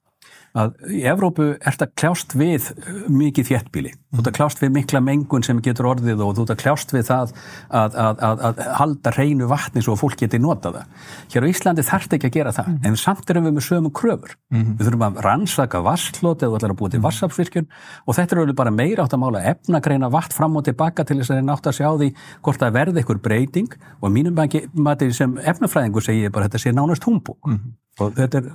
að 0.55 0.75
í 0.95 1.01
Evrópu 1.09 1.47
ert 1.59 1.83
að 1.83 1.91
kljást 1.99 2.35
við 2.37 2.69
mikið 3.11 3.49
þjettbíli. 3.49 3.91
Þú 4.15 4.21
ert 4.21 4.29
að 4.29 4.37
kljást 4.37 4.61
við 4.63 4.71
mikla 4.77 5.01
mengun 5.03 5.43
sem 5.43 5.59
getur 5.63 5.89
orðið 5.91 6.23
og 6.23 6.35
þú 6.37 6.45
ert 6.45 6.53
að 6.53 6.61
kljást 6.61 6.93
við 6.95 7.03
það 7.09 7.33
að, 7.69 7.97
að, 8.05 8.23
að, 8.27 8.43
að 8.49 8.61
halda 8.79 9.13
reynu 9.17 9.49
vatni 9.51 9.83
svo 9.83 9.95
að 9.95 10.01
fólk 10.03 10.17
geti 10.23 10.39
nota 10.39 10.71
það. 10.75 11.03
Hér 11.33 11.47
á 11.47 11.51
Íslandi 11.51 11.85
þarf 11.85 12.07
þetta 12.07 12.19
ekki 12.19 12.31
að 12.31 12.37
gera 12.37 12.55
það, 12.55 12.69
mm 12.69 12.77
-hmm. 12.77 12.87
en 12.87 13.01
samt 13.03 13.33
erum 13.33 13.47
við 13.49 13.55
með 13.57 13.67
sömu 13.67 13.91
kröfur. 13.99 14.35
Mm 14.51 14.61
-hmm. 14.61 14.77
Við 14.79 14.87
þurfum 14.87 15.07
að 15.07 15.21
rannsaka 15.27 15.83
vasslót 15.83 16.43
eða 16.43 16.51
þú 16.51 16.59
ætlar 16.59 16.71
að 16.71 16.79
búið 16.79 16.91
til 16.91 16.99
mhm. 16.99 17.07
vassafsvirkjun 17.07 17.67
og 18.05 18.15
þetta 18.15 18.35
eru 18.35 18.53
bara 18.53 18.71
meira 18.71 19.03
átt 19.03 19.13
að 19.13 19.23
mála 19.23 19.45
efnagreina 19.51 20.09
vatn 20.09 20.35
fram 20.35 20.55
og 20.55 20.63
tilbaka 20.63 21.03
til 21.03 21.17
þess 21.17 21.31
að 21.31 21.35
það 21.35 21.43
er 21.43 21.49
nátt 21.51 21.67
að 21.67 21.77
sjá 21.79 21.89
því 21.97 22.09
hvort 22.41 22.59
það 22.59 22.75
verði 22.79 22.99
einhver 22.99 23.19
breyting 23.19 23.71
og 24.01 24.11
mínum 24.11 24.35
mati 24.73 25.11
sem 25.13 25.37
efnafræðingur 25.37 26.03
segir 26.03 26.31
bara 26.31 26.47
þetta 26.47 26.59
sé 26.59 26.71
nánast 26.71 27.03
humbúk. 27.03 27.39
Mm 27.45 27.55
-hmm 27.55 27.84
og 27.99 28.15
þetta 28.17 28.41
er, 28.41 28.49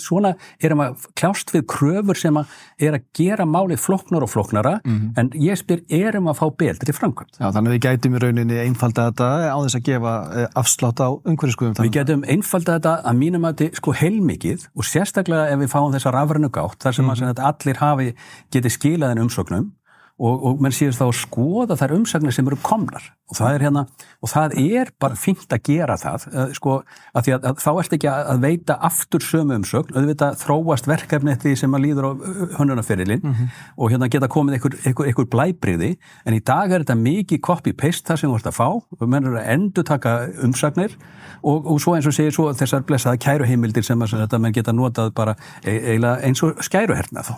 svona 0.00 0.34
erum 0.62 0.82
að 0.84 1.06
kljást 1.18 1.52
við 1.54 1.64
kröfur 1.72 2.18
sem 2.18 2.36
að 2.36 2.56
er 2.88 2.98
að 2.98 3.06
gera 3.16 3.46
málið 3.48 3.80
floknar 3.80 4.26
og 4.26 4.32
floknara 4.32 4.74
mm 4.84 4.96
-hmm. 4.96 5.12
en 5.16 5.30
ég 5.34 5.56
spyr, 5.58 5.84
erum 5.88 6.28
að 6.28 6.38
fá 6.40 6.46
beldri 6.58 6.92
framkvæmt? 6.92 7.38
Já, 7.40 7.48
þannig 7.52 7.68
að 7.70 7.76
við 7.76 7.84
gætum 7.86 8.14
í 8.14 8.22
rauninni 8.24 8.58
einfalda 8.66 9.08
þetta 9.10 9.28
á 9.48 9.58
þess 9.64 9.78
að 9.80 9.86
gefa 9.88 10.14
eh, 10.36 10.48
afslátt 10.54 11.00
á 11.00 11.08
umhverfiskuðum. 11.24 11.74
Við 11.80 11.96
gætum 11.96 12.24
einfalda 12.28 12.78
þetta 12.78 12.94
að 13.04 13.16
mínum 13.16 13.44
að 13.44 13.56
þetta 13.56 13.76
sko 13.76 13.92
heilmikið 13.92 14.68
og 14.74 14.84
sérstaklega 14.84 15.48
ef 15.52 15.58
við 15.58 15.72
fáum 15.72 15.92
þessa 15.92 16.12
rafrænu 16.12 16.50
gátt 16.50 16.78
þar 16.82 16.94
sem 16.94 17.04
mm 17.04 17.10
-hmm. 17.14 17.32
að 17.32 17.44
allir 17.48 17.76
hafi 17.76 18.14
getið 18.50 18.72
skilaðin 18.72 19.24
umsögnum 19.24 19.72
og, 20.18 20.44
og 20.50 20.62
menn 20.62 20.74
síðast 20.74 21.00
þá 21.00 21.06
að 21.06 21.16
skoða 21.20 21.76
þær 21.78 21.94
umsagnir 21.98 22.34
sem 22.34 22.48
eru 22.50 22.58
komnar. 22.62 23.04
Og 23.28 23.36
það 23.36 23.54
er 23.54 23.64
hérna, 23.66 23.82
og 24.24 24.30
það 24.32 24.54
er 24.62 24.90
bara 25.00 25.18
fint 25.20 25.52
að 25.52 25.62
gera 25.68 25.98
það, 26.00 26.24
uh, 26.32 26.52
sko 26.56 26.76
að 27.12 27.26
því 27.26 27.34
að, 27.36 27.48
að 27.50 27.62
þá 27.62 27.68
ert 27.72 27.96
ekki 27.98 28.08
að, 28.10 28.22
að 28.32 28.46
veita 28.46 28.76
aftur 28.88 29.24
sömu 29.24 29.58
umsögn, 29.58 29.94
auðvitað 29.94 30.38
þróast 30.42 30.88
verkefni 30.88 31.36
því 31.42 31.52
sem 31.60 31.76
að 31.76 31.84
líður 31.84 32.08
á 32.08 32.10
hönnunarferilinn 32.56 33.22
mm 33.22 33.34
-hmm. 33.34 33.52
og 33.76 33.92
hérna 33.92 34.08
geta 34.08 34.30
komið 34.32 34.58
einhver, 34.58 34.78
einhver, 34.84 35.10
einhver 35.12 35.28
blæbriði, 35.34 35.90
en 36.24 36.38
í 36.38 36.40
dag 36.40 36.72
er 36.72 36.84
þetta 36.86 36.98
mikið 37.02 37.42
copy-paste 37.44 38.08
það 38.08 38.22
sem 38.22 38.30
þú 38.30 38.40
ert 38.40 38.50
að 38.50 38.58
fá. 38.58 38.68
Og 38.98 39.06
menn 39.06 39.28
eru 39.28 39.38
að 39.38 39.52
endur 39.54 39.84
taka 39.84 40.16
umsagnir. 40.42 40.96
Og, 41.42 41.66
og 41.66 41.78
svo 41.80 41.94
eins 41.94 42.06
og 42.08 42.16
segir 42.16 42.34
svo 42.34 42.48
þessar 42.56 42.82
blessaða 42.82 43.20
kæruheimildir 43.22 43.84
sem 43.86 44.00
að 44.02 44.16
þetta 44.24 44.40
menn 44.42 44.56
geta 44.56 44.72
notað 44.72 45.12
bara 45.14 45.36
e, 45.62 45.70
eiginlega 45.70 46.24
eins 46.26 46.42
og 46.42 46.58
skæruherna 46.64 47.22
þá 47.22 47.36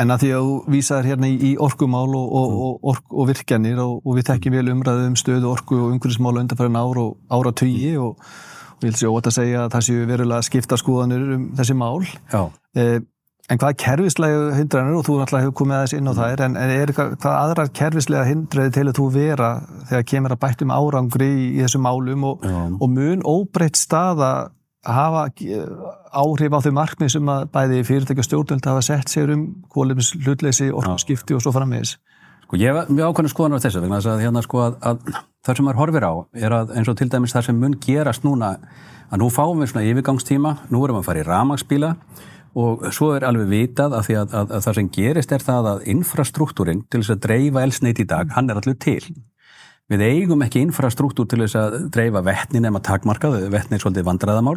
En 0.00 0.10
að 0.10 0.24
því 0.24 0.30
að 0.34 0.48
þú 0.48 0.74
vísaður 0.74 1.08
hérna 1.10 1.30
í, 1.30 1.36
í 1.38 1.52
orkumál 1.62 2.08
og, 2.08 2.26
og, 2.26 2.50
mm. 2.50 2.64
og, 2.66 2.76
ork, 2.94 3.06
og 3.14 3.30
virkjanir 3.30 3.80
og 3.84 4.10
við 4.16 4.28
tekjum 4.30 4.56
vel 4.58 4.72
umræðið 4.74 5.08
um 5.12 5.16
stöðu 5.20 5.50
orku 5.52 5.78
og 5.78 5.94
umhverfismál 5.94 6.40
undanfærin 6.42 6.78
ár 6.80 7.00
og 7.04 7.16
ára 7.30 7.54
tugi 7.54 7.94
mm. 7.94 8.04
og 8.08 8.84
ég 8.84 8.88
vil 8.88 8.98
sér 8.98 9.14
ótt 9.14 9.30
að 9.30 9.36
segja 9.38 9.64
að 9.64 9.74
það 9.76 9.88
séu 9.88 10.06
verulega 10.10 10.46
skipta 10.48 10.78
skoðanir 10.80 11.26
um 11.36 11.44
þessi 11.56 11.76
mál. 11.78 12.08
Eh, 12.74 12.98
en 13.52 13.60
hvað 13.60 13.76
kervislega 13.80 14.56
hindranir, 14.58 14.98
og 14.98 15.06
þú 15.06 15.20
náttúrulega 15.20 15.44
hefur 15.44 15.56
komið 15.60 15.78
aðeins 15.78 15.94
inn 15.98 16.10
á 16.10 16.12
mm. 16.12 16.18
það, 16.18 16.44
en, 16.48 16.58
en 16.58 16.74
er 16.74 16.92
hvað 16.96 17.30
aðrar 17.30 17.72
kervislega 17.78 18.26
hindraði 18.28 18.74
til 18.74 18.86
að 18.88 18.98
þú 18.98 19.08
vera 19.14 19.50
þegar 19.92 20.06
kemur 20.10 20.34
að 20.34 20.42
bættum 20.44 20.74
árangri 20.74 21.30
í, 21.30 21.48
í 21.54 21.62
þessum 21.62 21.86
málum 21.86 22.28
og 22.32 22.86
mun 22.90 23.22
óbreytt 23.22 23.78
staða 23.78 24.32
hafa 24.84 25.26
áhrif 26.14 26.56
á 26.56 26.58
þau 26.64 26.72
markmið 26.76 27.12
sem 27.16 27.30
að 27.34 27.46
bæði 27.54 27.84
fyrirtækja 27.88 28.26
stjórnvöld 28.26 28.68
hafa 28.68 28.82
sett 28.84 29.12
sér 29.12 29.32
um 29.34 29.46
kólimis 29.72 30.12
hlutleysi, 30.18 30.70
orðskipti 30.72 31.36
og 31.36 31.44
svo 31.44 31.54
framvegis. 31.54 31.96
Sko 32.44 32.60
ég 32.60 32.74
hef 32.74 32.90
mjög 32.92 33.14
ákvæmlega 33.14 33.32
skoðan 33.32 33.56
á 33.56 33.64
þessu 33.64 33.80
vegna 33.80 34.00
þess 34.00 34.12
að 34.12 34.24
hérna 34.26 34.42
sko 34.44 34.60
að, 34.66 34.76
að 34.84 35.08
það 35.44 35.56
sem 35.56 35.68
maður 35.68 35.80
horfir 35.80 36.06
á 36.06 36.12
er 36.44 36.56
að 36.58 36.74
eins 36.76 36.90
og 36.92 36.98
til 37.00 37.08
dæmis 37.12 37.34
það 37.34 37.48
sem 37.48 37.58
mun 37.60 37.78
gerast 37.80 38.26
núna 38.26 38.52
að 39.08 39.22
nú 39.22 39.30
fáum 39.32 39.60
við 39.62 39.72
svona 39.72 39.88
yfirgangstíma, 39.88 40.54
nú 40.68 40.84
erum 40.84 40.98
við 40.98 41.02
að 41.02 41.08
fara 41.08 41.22
í 41.22 41.26
ramagsbíla 41.28 41.92
og 42.54 42.84
svo 42.94 43.10
er 43.16 43.26
alveg 43.26 43.48
vitað 43.50 43.96
að, 43.98 44.10
að, 44.20 44.34
að 44.44 44.66
það 44.66 44.76
sem 44.78 44.90
gerist 44.94 45.32
er 45.34 45.44
það 45.44 45.70
að 45.72 45.86
infrastruktúrin 45.94 46.84
til 46.86 47.00
þess 47.00 47.14
að 47.16 47.24
dreifa 47.26 47.64
elsneit 47.66 48.02
í 48.02 48.06
dag, 48.08 48.30
hann 48.36 48.50
er 48.50 48.60
allir 48.60 48.78
til. 48.80 49.00
Við 49.92 50.00
eigum 50.00 50.40
ekki 50.46 50.62
infrastruktúr 50.64 51.26
til 51.28 51.42
þess 51.42 51.58
að 51.60 51.74
dreifa 51.92 52.22
vettni 52.24 52.62
nema 52.64 52.80
takmarkað, 52.80 53.34
vettni 53.52 53.76
er 53.76 53.82
svolítið 53.82 54.06
vandræðamál. 54.08 54.56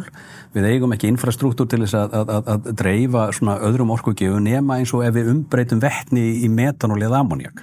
Við 0.54 0.68
eigum 0.70 0.94
ekki 0.96 1.10
infrastruktúr 1.12 1.68
til 1.68 1.82
þess 1.82 1.98
að, 2.00 2.14
að, 2.22 2.48
að 2.54 2.68
dreifa 2.80 3.26
svona 3.36 3.58
öðrum 3.68 3.92
orkugjöfu 3.92 4.40
nema 4.40 4.78
eins 4.80 4.94
og 4.96 5.04
ef 5.04 5.12
við 5.18 5.28
umbreytum 5.34 5.82
vettni 5.84 6.24
í 6.40 6.48
metanól 6.48 7.02
eða 7.04 7.20
ammoniak. 7.20 7.60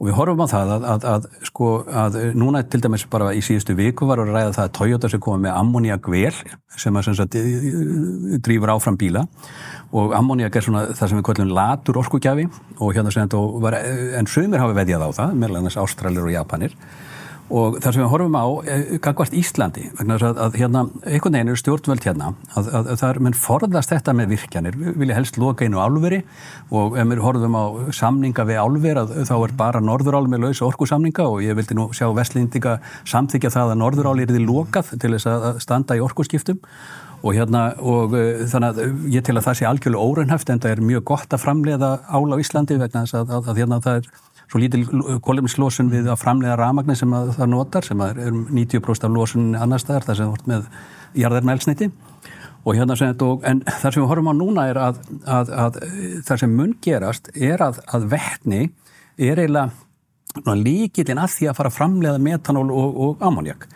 Og 0.00 0.08
við 0.08 0.14
horfum 0.16 0.40
á 0.40 0.48
það 0.48 0.70
að, 0.72 0.84
að, 0.88 1.02
að, 1.10 1.24
sko, 1.44 1.70
að 2.02 2.14
núna 2.40 2.62
til 2.64 2.80
dæmis 2.80 3.02
bara 3.12 3.34
í 3.36 3.42
síðustu 3.44 3.74
viku 3.76 4.08
var 4.08 4.22
að 4.22 4.30
ræða 4.32 4.54
það 4.56 4.62
að 4.64 4.72
Toyota 4.78 5.10
sem 5.12 5.20
komið 5.20 5.42
með 5.44 5.58
ammoniakvél 5.60 6.38
sem 6.80 6.96
að 6.96 7.04
sem 7.04 7.18
sagt, 7.18 7.36
drýfur 8.46 8.72
áfram 8.72 8.96
bíla. 8.96 9.26
Og 9.92 10.14
ammoniak 10.16 10.56
er 10.56 10.64
svona 10.64 10.86
það 10.94 11.12
sem 11.12 11.20
við 11.20 11.26
kallum 11.28 11.52
latur 11.52 12.00
orkugjafi. 12.00 12.48
Og 12.78 12.96
hérna 12.96 13.12
sem 13.12 13.26
þetta 13.26 13.44
var, 13.66 13.76
en 14.16 14.30
sumir 14.30 14.62
hafa 14.62 14.78
veðjað 14.80 15.04
á 15.04 15.10
það, 15.18 15.38
meðal 15.42 15.60
annars 15.60 15.78
Ástralir 15.84 16.24
og 16.24 16.32
Japanir 16.32 16.78
og 17.50 17.78
það 17.82 17.94
sem 17.94 18.02
við 18.04 18.10
horfum 18.12 18.36
á 18.38 18.46
gangvart 19.02 19.34
Íslandi, 19.36 19.88
vegna 19.98 20.18
að, 20.20 20.38
að 20.44 20.58
hérna, 20.60 20.84
einhvern 21.02 21.36
veginn 21.36 21.50
eru 21.50 21.58
stjórnvöld 21.58 22.06
hérna 22.06 22.30
að, 22.54 22.68
að, 22.68 22.90
að 22.92 23.00
það 23.00 23.08
er, 23.08 23.20
menn 23.26 23.38
forðast 23.38 23.94
þetta 23.94 24.14
með 24.16 24.32
virkjanir. 24.36 24.78
Við 24.78 25.00
vilja 25.02 25.18
helst 25.18 25.40
loka 25.40 25.66
einu 25.66 25.82
álveri 25.82 26.22
og 26.70 26.96
ef 27.00 27.10
við 27.10 27.24
horfum 27.24 27.58
á 27.58 27.64
samninga 27.96 28.46
við 28.46 28.62
álver 28.62 29.02
þá 29.26 29.34
er 29.40 29.56
bara 29.58 29.82
norðurál 29.82 30.24
með 30.30 30.46
lausa 30.46 30.68
orkusamninga 30.68 31.26
og 31.26 31.42
ég 31.44 31.58
vildi 31.58 31.78
nú 31.78 31.90
sjá 31.96 32.06
Vestlindika 32.14 32.78
samþykja 33.08 33.54
það 33.56 33.74
að 33.74 33.82
norðurál 33.82 34.18
er 34.22 34.30
því 34.30 34.46
lokað 34.46 34.94
til 34.96 35.14
þess 35.16 35.30
að 35.34 35.62
standa 35.66 35.98
í 35.98 36.04
orkuskiptum. 36.06 36.62
Og 37.20 37.34
hérna 37.36 37.74
og 37.84 38.14
uh, 38.16 38.46
þannig 38.48 38.78
að 38.80 39.10
ég 39.12 39.24
til 39.26 39.34
að 39.36 39.44
það 39.44 39.58
sé 39.58 39.66
algjörlega 39.68 40.06
óraunhæft 40.08 40.52
en 40.54 40.62
það 40.62 40.72
er 40.72 40.86
mjög 40.88 41.02
gott 41.10 41.34
að 41.36 41.42
framleiða 41.42 41.90
ál 42.08 42.32
á 42.32 42.40
Íslandi 42.40 42.78
vegna 42.80 43.02
þess 43.04 43.18
að 43.20 43.58
hérna 43.58 43.80
það 43.84 43.98
er 43.98 44.08
svo 44.50 44.60
lítil 44.60 44.84
kólefnislósun 45.22 45.90
við 45.92 46.08
að 46.10 46.22
framlega 46.24 46.58
ramagnir 46.58 46.98
sem 46.98 47.12
það 47.12 47.50
notar 47.52 47.86
sem 47.86 48.00
er 48.02 48.18
um 48.28 48.46
90% 48.50 49.06
af 49.06 49.14
lósun 49.14 49.52
annar 49.54 49.82
staðar 49.82 50.08
þar 50.08 50.18
sem 50.18 50.32
vort 50.32 50.48
með 50.50 50.66
jarðarmælsniti 51.20 51.90
og 52.60 52.76
hérna 52.76 52.96
sem 52.98 53.12
þetta 53.12 53.28
og 53.30 53.46
en 53.46 53.62
það 53.68 53.86
sem 53.86 54.02
við 54.02 54.10
horfum 54.10 54.32
á 54.32 54.34
núna 54.36 54.66
er 54.70 54.80
að, 54.80 54.98
að, 55.24 55.52
að 55.64 55.78
það 56.26 56.42
sem 56.42 56.58
mun 56.58 56.74
gerast 56.82 57.30
er 57.34 57.62
að, 57.64 57.80
að 57.94 58.10
vettni 58.10 58.60
er 59.20 59.40
eiginlega 59.40 59.70
líkilinn 60.58 61.20
að 61.22 61.34
því 61.36 61.50
að 61.50 61.58
fara 61.58 61.70
að 61.72 61.78
framlega 61.78 62.22
metanól 62.22 62.68
og, 62.74 63.00
og 63.06 63.24
ammoniak 63.26 63.66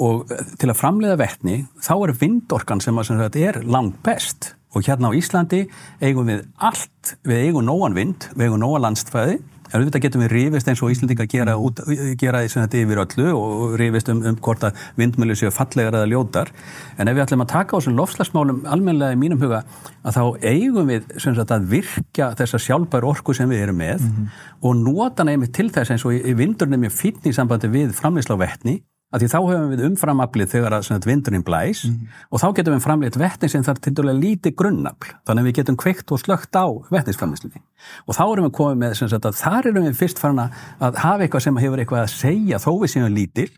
og 0.00 0.30
til 0.60 0.70
að 0.70 0.78
framlega 0.78 1.18
vettni 1.20 1.62
þá 1.82 1.94
er 1.96 2.16
vindorkan 2.20 2.80
sem, 2.80 3.00
sem 3.04 3.20
þetta 3.20 3.46
er 3.50 3.60
langt 3.68 3.98
best. 4.04 4.54
Og 4.70 4.86
hérna 4.86 5.10
á 5.10 5.18
Íslandi 5.18 5.64
eigum 6.00 6.28
við 6.30 6.44
allt, 6.56 7.16
við 7.26 7.48
eigum 7.48 7.66
nóan 7.66 7.96
vind, 7.96 8.28
við 8.32 8.48
eigum 8.48 8.62
nóan 8.62 8.84
landstfæði 8.86 9.40
En 9.70 9.80
auðvitað 9.80 10.04
getum 10.06 10.24
við 10.24 10.32
rífist 10.34 10.68
eins 10.70 10.82
og 10.82 10.90
Íslandingar 10.90 11.28
gera, 11.30 11.56
út, 11.58 11.82
gera 12.20 12.42
þetta 12.42 12.80
yfir 12.80 13.02
öllu 13.04 13.28
og 13.36 13.76
rífist 13.80 14.10
um, 14.12 14.22
um 14.26 14.38
hvort 14.42 14.64
að 14.66 14.78
vindmjölu 14.98 15.36
séu 15.38 15.52
fallegar 15.54 15.96
eða 15.98 16.10
ljótar. 16.10 16.52
En 16.98 17.10
ef 17.10 17.16
við 17.16 17.24
ætlum 17.26 17.44
að 17.46 17.52
taka 17.54 17.76
á 17.76 17.78
þessum 17.78 17.98
lofslagsmálum 18.00 18.62
almenlega 18.66 19.16
í 19.16 19.20
mínum 19.20 19.42
huga 19.42 19.62
að 20.02 20.16
þá 20.16 20.22
eigum 20.50 20.90
við 20.90 21.10
sagt, 21.20 21.54
að 21.54 21.68
virka 21.70 22.30
þessa 22.38 22.62
sjálfbær 22.66 23.06
orku 23.08 23.34
sem 23.36 23.50
við 23.50 23.66
erum 23.66 23.80
með 23.80 24.00
mm 24.00 24.12
-hmm. 24.14 24.38
og 24.66 24.76
nota 24.76 25.24
nefnir 25.24 25.52
til 25.52 25.68
þess 25.70 25.94
eins 25.94 26.04
og 26.04 26.36
vindurnum 26.38 26.84
er 26.84 26.94
fítni 26.94 27.30
í 27.30 27.36
sambandi 27.36 27.68
við 27.68 27.92
framlýsla 27.96 28.36
á 28.36 28.42
vettni 28.42 28.80
að 29.10 29.24
því 29.24 29.28
þá 29.32 29.38
hefum 29.40 29.70
við 29.72 29.84
umframaflið 29.88 30.52
þegar 30.52 30.76
að 30.76 31.06
vindurinn 31.08 31.46
blæs 31.46 31.82
mm 31.84 31.94
-hmm. 31.94 32.18
og 32.30 32.42
þá 32.42 32.48
getum 32.56 32.74
við 32.74 32.84
framleitt 32.84 33.18
vettni 33.18 33.48
sem 33.48 33.64
þarf 33.66 33.80
til 33.82 33.94
dæla 33.94 34.14
lítið 34.14 34.54
grunnafl 34.54 35.14
þannig 35.26 35.42
að 35.42 35.48
við 35.48 35.56
getum 35.58 35.76
kveikt 35.76 36.12
og 36.12 36.20
slögt 36.22 36.54
á 36.54 36.66
vettnisframleyslinni 36.94 37.62
og 38.06 38.14
þá 38.14 38.24
erum 38.26 38.46
við 38.46 38.54
komið 38.60 38.76
með 38.78 38.94
sagt, 38.94 39.26
að 39.26 39.40
þar 39.42 39.66
erum 39.66 39.88
við 39.88 39.98
fyrst 39.98 40.18
farin 40.22 40.44
að 40.44 40.94
hafa 41.02 41.22
eitthvað 41.22 41.42
sem 41.42 41.56
hefur 41.56 41.78
eitthvað 41.78 42.04
að 42.06 42.14
segja 42.14 42.62
þó 42.62 42.70
við 42.78 42.90
séum 42.94 43.14
lítil 43.14 43.50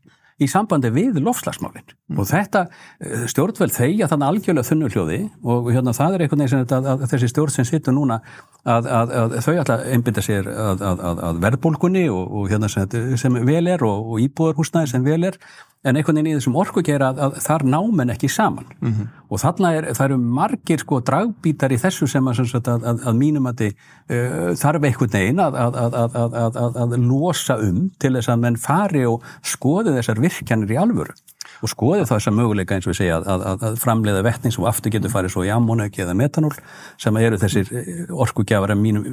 í 0.42 0.48
sambandi 0.50 0.90
við 0.94 1.20
lofslagsmálinn 1.22 1.86
mm. 1.86 2.18
og 2.18 2.28
þetta 2.30 2.64
eh, 2.68 3.24
stjórnveld 3.32 3.74
þeigja 3.76 4.08
þannig 4.10 4.28
algjörlega 4.28 4.68
þunnu 4.70 4.92
hljóði 4.92 5.20
og 5.42 5.70
hérna 5.72 5.96
það 5.96 6.16
er 6.16 6.24
einhvern 6.26 6.44
veginn 6.44 6.76
að, 6.78 6.88
að 6.94 7.04
þessi 7.14 7.32
stjórn 7.32 7.56
sem 7.56 7.68
sittur 7.68 7.96
núna 7.96 8.20
að, 8.62 8.86
að, 8.86 9.16
að 9.22 9.36
þau 9.46 9.52
alltaf 9.56 9.84
einbinda 9.88 10.24
sér 10.24 10.48
að 10.52 11.42
verðbólkunni 11.42 12.06
og, 12.12 12.24
og 12.40 12.48
hérna 12.52 12.70
sem, 12.72 12.96
sem 13.18 13.42
vel 13.46 13.66
er 13.70 13.84
og, 13.86 14.14
og 14.14 14.24
íbúðarhúsnaði 14.26 14.94
sem 14.94 15.06
vel 15.06 15.22
er 15.32 15.38
en 15.82 15.98
einhvern 15.98 16.20
veginn 16.20 16.30
í 16.30 16.36
þessum 16.36 16.56
orkugera 16.62 17.08
að, 17.10 17.20
að 17.26 17.38
þar 17.42 17.64
námen 17.72 18.12
ekki 18.14 18.28
saman 18.30 18.68
mm 18.78 18.90
-hmm. 18.92 19.08
og 19.28 19.40
þarna 19.42 19.72
er, 19.74 19.88
það 19.98 20.04
eru 20.04 20.18
margir 20.38 20.82
sko 20.82 21.00
dragbítar 21.02 21.74
í 21.74 21.78
þessu 21.82 22.06
sem 22.06 22.28
að, 22.28 22.42
að, 22.54 23.00
að 23.02 23.18
mínum 23.18 23.48
að 23.50 23.62
þið 23.62 23.72
uh, 23.72 24.52
þarf 24.62 24.86
einhvern 24.86 25.14
veginn 25.16 25.42
að 25.42 26.96
losa 27.02 27.58
um 27.58 27.90
til 27.98 28.14
þess 28.14 28.30
að 28.30 28.42
menn 28.44 28.56
fari 28.56 29.04
og 29.06 29.26
skoði 29.42 29.96
þessar 29.98 30.22
virkjanir 30.32 30.74
í 30.74 30.80
alvöru 30.80 31.14
og 31.62 31.70
skoði 31.70 32.06
það 32.06 32.16
þessar 32.16 32.34
möguleika 32.36 32.76
eins 32.76 32.86
og 32.88 32.92
við 32.92 32.98
segja 33.02 33.20
að 33.22 33.76
framleiða 33.82 34.24
vettning 34.26 34.54
sem 34.54 34.66
aftur 34.66 34.94
getur 34.94 35.12
farið 35.12 35.34
svo 35.34 35.44
í 35.46 35.52
ammónauki 35.54 36.02
eða 36.02 36.16
metanól 36.18 36.52
sem 37.00 37.18
eru 37.20 37.38
þessir 37.38 37.70
eh, 37.76 38.02
orkugjafara 38.10 38.76
mínu, 38.78 39.04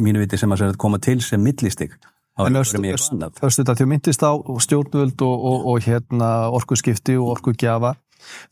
mínu 0.00 0.22
viti 0.22 0.40
sem 0.40 0.52
að 0.52 0.76
koma 0.80 1.00
til 1.02 1.20
sem 1.24 1.42
millistig 1.42 1.92
En 2.40 2.56
östu 2.56 3.60
þetta 3.60 3.74
að 3.84 3.90
myndist 3.90 4.22
á 4.24 4.32
stjórnvöld 4.64 5.20
og, 5.20 5.42
og, 5.50 5.66
og 5.68 5.84
hérna, 5.84 6.30
orkuskipti 6.56 7.18
og 7.20 7.34
orkugjafa. 7.34 7.92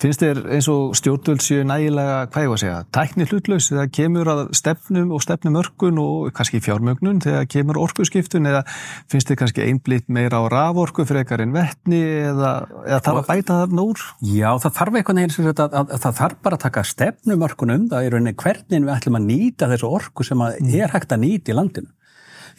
Finnst 0.01 0.23
þér 0.23 0.43
eins 0.57 0.69
og 0.73 0.95
stjórnvöld 0.99 1.45
séu 1.45 1.65
nægilega, 1.67 2.27
hvað 2.33 2.47
ég 2.47 2.53
var 2.53 2.59
að 2.59 2.63
segja, 2.65 2.79
tækni 2.97 3.27
hlutlaus 3.31 3.69
þegar 3.71 3.91
kemur 3.99 4.31
að 4.33 4.43
stefnum 4.59 5.15
og 5.17 5.25
stefnumörkun 5.25 6.01
og 6.03 6.31
kannski 6.37 6.63
fjármögnun 6.65 7.23
þegar 7.25 7.49
kemur 7.51 7.81
orkuskiptun 7.85 8.49
eða 8.51 8.65
finnst 9.11 9.31
þér 9.31 9.41
kannski 9.45 9.67
einblitt 9.67 10.09
meira 10.13 10.41
á 10.41 10.45
raforku 10.53 11.05
eitthvað 11.05 11.45
en 11.47 11.55
vettni 11.55 12.01
eða, 12.31 12.53
eða 12.87 13.01
þarf 13.07 13.23
að 13.23 13.31
bæta 13.31 13.61
það 13.63 13.77
núr? 13.81 14.05
Já, 14.25 14.51
það 14.63 14.77
þarf 14.81 15.01
eitthvað 15.01 15.21
neins 15.21 15.41
að, 15.41 15.65
að, 15.67 15.79
að 15.81 16.05
það 16.05 16.19
þarf 16.21 16.43
bara 16.45 16.59
að 16.59 16.67
taka 16.67 16.87
stefnumörkun 16.91 17.75
um 17.77 17.89
það 17.91 18.07
í 18.07 18.13
rauninni 18.15 18.37
hvernig 18.41 18.85
við 18.87 18.95
ætlum 18.97 19.21
að 19.21 19.31
nýta 19.31 19.71
þessu 19.71 19.91
orku 19.91 20.27
sem 20.27 20.41
mm. 20.41 20.71
er 20.81 20.95
hægt 20.95 21.15
að 21.15 21.25
nýta 21.25 21.53
í 21.53 21.59
landinu. 21.59 21.93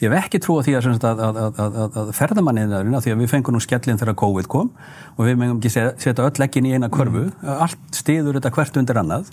Ég 0.02 0.10
hef 0.10 0.24
ekki 0.26 0.40
trú 0.42 0.56
á 0.58 0.66
því 0.66 0.72
að, 0.80 0.86
að, 1.14 1.36
að, 1.62 1.76
að 2.00 2.08
ferðamanniðnaðurinn, 2.18 3.02
því 3.04 3.12
að 3.12 3.20
við 3.22 3.28
fengum 3.30 3.54
nú 3.54 3.60
skellin 3.62 4.00
þegar 4.00 4.16
COVID 4.18 4.48
kom 4.50 4.72
og 5.14 5.28
við 5.28 5.36
mengum 5.38 5.60
ekki 5.60 5.70
setja 5.70 6.24
öll 6.26 6.42
ekkin 6.42 6.66
í 6.66 6.72
eina 6.74 6.88
körfu, 6.90 7.28
mm. 7.28 7.52
allt 7.52 7.94
stiður 7.94 8.40
þetta 8.40 8.50
hvert 8.56 8.80
undir 8.82 8.98
annað 8.98 9.30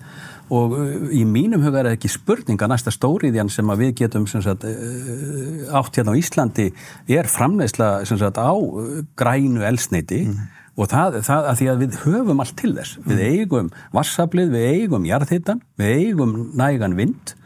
og 0.54 0.76
uh, 0.78 1.10
í 1.10 1.24
mínum 1.26 1.66
huga 1.66 1.82
er 1.82 1.92
ekki 1.96 2.12
spurninga 2.14 2.70
næsta 2.70 2.94
stóriðjan 2.94 3.50
sem 3.54 3.74
við 3.82 3.96
getum 4.04 4.30
sagt, 4.30 4.68
uh, 4.70 5.74
átt 5.80 5.98
hérna 5.98 6.14
á 6.14 6.20
Íslandi 6.22 6.70
er 7.18 7.30
framlegsla 7.34 7.92
sagt, 8.06 8.38
á 8.38 8.54
uh, 8.54 9.02
grænu 9.18 9.66
elsneiti 9.66 10.28
mm. 10.28 10.48
og 10.78 10.94
það, 10.94 11.22
það 11.26 11.52
að 11.52 11.62
því 11.64 11.74
að 11.74 11.84
við 11.84 12.02
höfum 12.06 12.46
allt 12.46 12.58
til 12.62 12.76
þess. 12.78 13.02
Mm. 13.02 13.10
Við 13.10 13.26
eigum 13.34 13.76
vassablið, 13.98 14.54
við 14.54 14.72
eigum 14.76 15.10
jarðhittan, 15.10 15.66
við 15.82 16.04
eigum 16.06 16.42
nægan 16.62 16.98
vind 17.00 17.38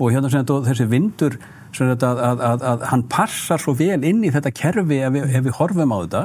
og 0.00 0.10
hérna 0.10 0.26
sem 0.26 0.42
þetta 0.42 0.64
þessi 0.72 0.90
vindur 0.90 1.38
að, 1.82 2.04
að, 2.04 2.42
að, 2.48 2.66
að 2.70 2.84
hann 2.90 3.02
passar 3.10 3.62
svo 3.62 3.74
vel 3.78 4.02
inn 4.06 4.22
í 4.24 4.30
þetta 4.34 4.52
kerfi 4.54 5.00
ef 5.02 5.14
við, 5.14 5.24
ef 5.26 5.44
við 5.48 5.56
horfum 5.58 5.94
á 5.94 5.98
þetta 6.04 6.22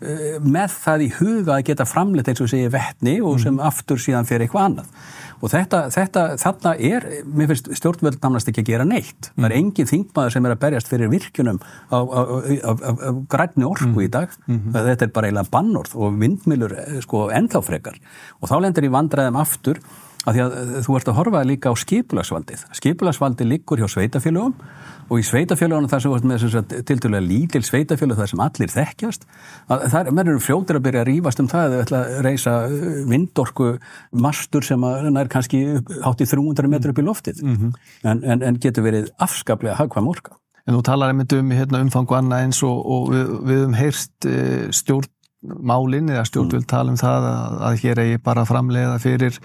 eh, 0.00 0.36
með 0.44 0.76
það 0.84 1.04
í 1.04 1.08
huga 1.18 1.56
að 1.56 1.66
geta 1.70 1.88
framleitt 1.88 2.30
eins 2.30 2.44
og 2.44 2.52
segja 2.52 2.72
vettni 2.72 3.18
og 3.20 3.40
sem 3.42 3.54
mm. 3.56 3.64
aftur 3.68 4.00
síðan 4.02 4.28
fyrir 4.28 4.46
eitthvað 4.46 4.68
annað. 4.68 4.94
Og 5.42 5.50
þetta, 5.50 5.80
þetta, 5.90 6.24
þarna 6.38 6.72
er, 6.78 7.06
mér 7.26 7.48
finnst 7.50 7.72
stjórnvöld 7.80 8.20
namnast 8.22 8.50
ekki 8.52 8.62
að 8.62 8.68
gera 8.70 8.86
neitt. 8.86 9.32
Mm. 9.32 9.40
Það 9.40 9.48
er 9.48 9.54
mm. 9.54 9.58
engin 9.58 9.90
þingmaður 9.90 10.36
sem 10.36 10.46
er 10.46 10.54
að 10.54 10.62
berjast 10.62 10.92
fyrir 10.92 11.10
virkjunum 11.10 11.58
á, 11.90 11.98
á, 11.98 12.20
á, 12.62 12.72
á 12.78 13.10
grænni 13.32 13.66
orku 13.66 13.90
mm. 13.90 14.04
í 14.06 14.12
dag. 14.12 14.38
Mm 14.46 14.60
-hmm. 14.60 14.78
Þetta 14.92 15.08
er 15.08 15.12
bara 15.16 15.30
eiginlega 15.30 15.54
bannorð 15.56 15.98
og 15.98 16.14
vindmilur 16.22 16.76
eh, 16.78 17.00
sko 17.02 17.26
ennþáfrekar. 17.34 17.98
Og 18.38 18.48
þá 18.48 18.56
lendur 18.62 18.86
í 18.86 18.94
vandræðum 18.94 19.40
aftur 19.42 19.82
að 20.26 20.36
því 20.36 20.42
að 20.44 20.56
eh, 20.60 20.80
þú 20.86 20.96
ert 20.98 21.10
að 21.10 21.18
horfa 21.18 21.42
líka 21.46 21.72
á 21.72 21.74
skipulagsvaldið. 21.82 22.64
Skipulagsvaldið 22.78 23.50
liggur 23.52 23.82
hjá 23.82 23.88
sveitafélögum 23.90 24.54
og 25.12 25.20
í 25.20 25.24
sveitafélagunum 25.26 25.90
þar 25.90 26.02
sem 26.04 26.12
við 26.12 26.44
erum 26.46 26.68
til 26.88 26.98
dælu 27.02 27.20
lítil 27.26 27.62
sveitafélag 27.66 28.20
þar 28.20 28.30
sem 28.30 28.42
allir 28.44 28.72
þekkjast 28.72 29.26
þar 29.92 30.10
eru 30.22 30.38
fljótir 30.42 30.78
að 30.78 30.86
byrja 30.86 31.02
að 31.02 31.08
rýfast 31.10 31.42
um 31.42 31.50
það 31.50 31.64
að 31.64 31.74
þau 31.74 31.82
ætla 31.84 32.02
að 32.02 32.20
reysa 32.26 32.54
uh, 32.68 32.84
vindorku 33.10 33.70
mastur 34.24 34.66
sem 34.66 34.86
er 34.86 35.32
kannski 35.32 35.62
hátt 36.06 36.22
í 36.22 36.28
300 36.30 36.70
metru 36.72 36.94
upp 36.94 37.02
í 37.02 37.06
loftið 37.06 37.42
mm 37.42 37.56
-hmm. 37.56 37.74
en, 38.08 38.22
en, 38.24 38.46
en 38.48 38.60
getur 38.62 38.86
verið 38.86 39.10
afskaplega 39.18 39.76
hagkvæm 39.80 40.08
orka. 40.08 40.38
En 40.62 40.76
þú 40.76 40.82
talar 40.86 41.10
einmitt 41.10 41.32
um 41.34 41.50
hérna, 41.50 41.82
umfang 41.82 42.06
og 42.06 42.18
annað 42.20 42.44
eins 42.46 42.62
og, 42.62 42.78
og 42.86 43.08
við, 43.10 43.30
við 43.48 43.56
hefum 43.58 43.74
heyrst 43.74 44.26
e, 44.30 44.36
stjórn 44.70 45.08
málinn 45.42 46.10
eða 46.12 46.22
stjórnvöld 46.28 46.66
tala 46.70 46.92
um 46.92 46.98
það 47.00 47.24
að, 47.26 47.54
að 47.66 47.78
hér 47.82 48.00
eigi 48.04 48.18
bara 48.22 48.44
framleiða 48.46 48.98
fyrir 49.02 49.38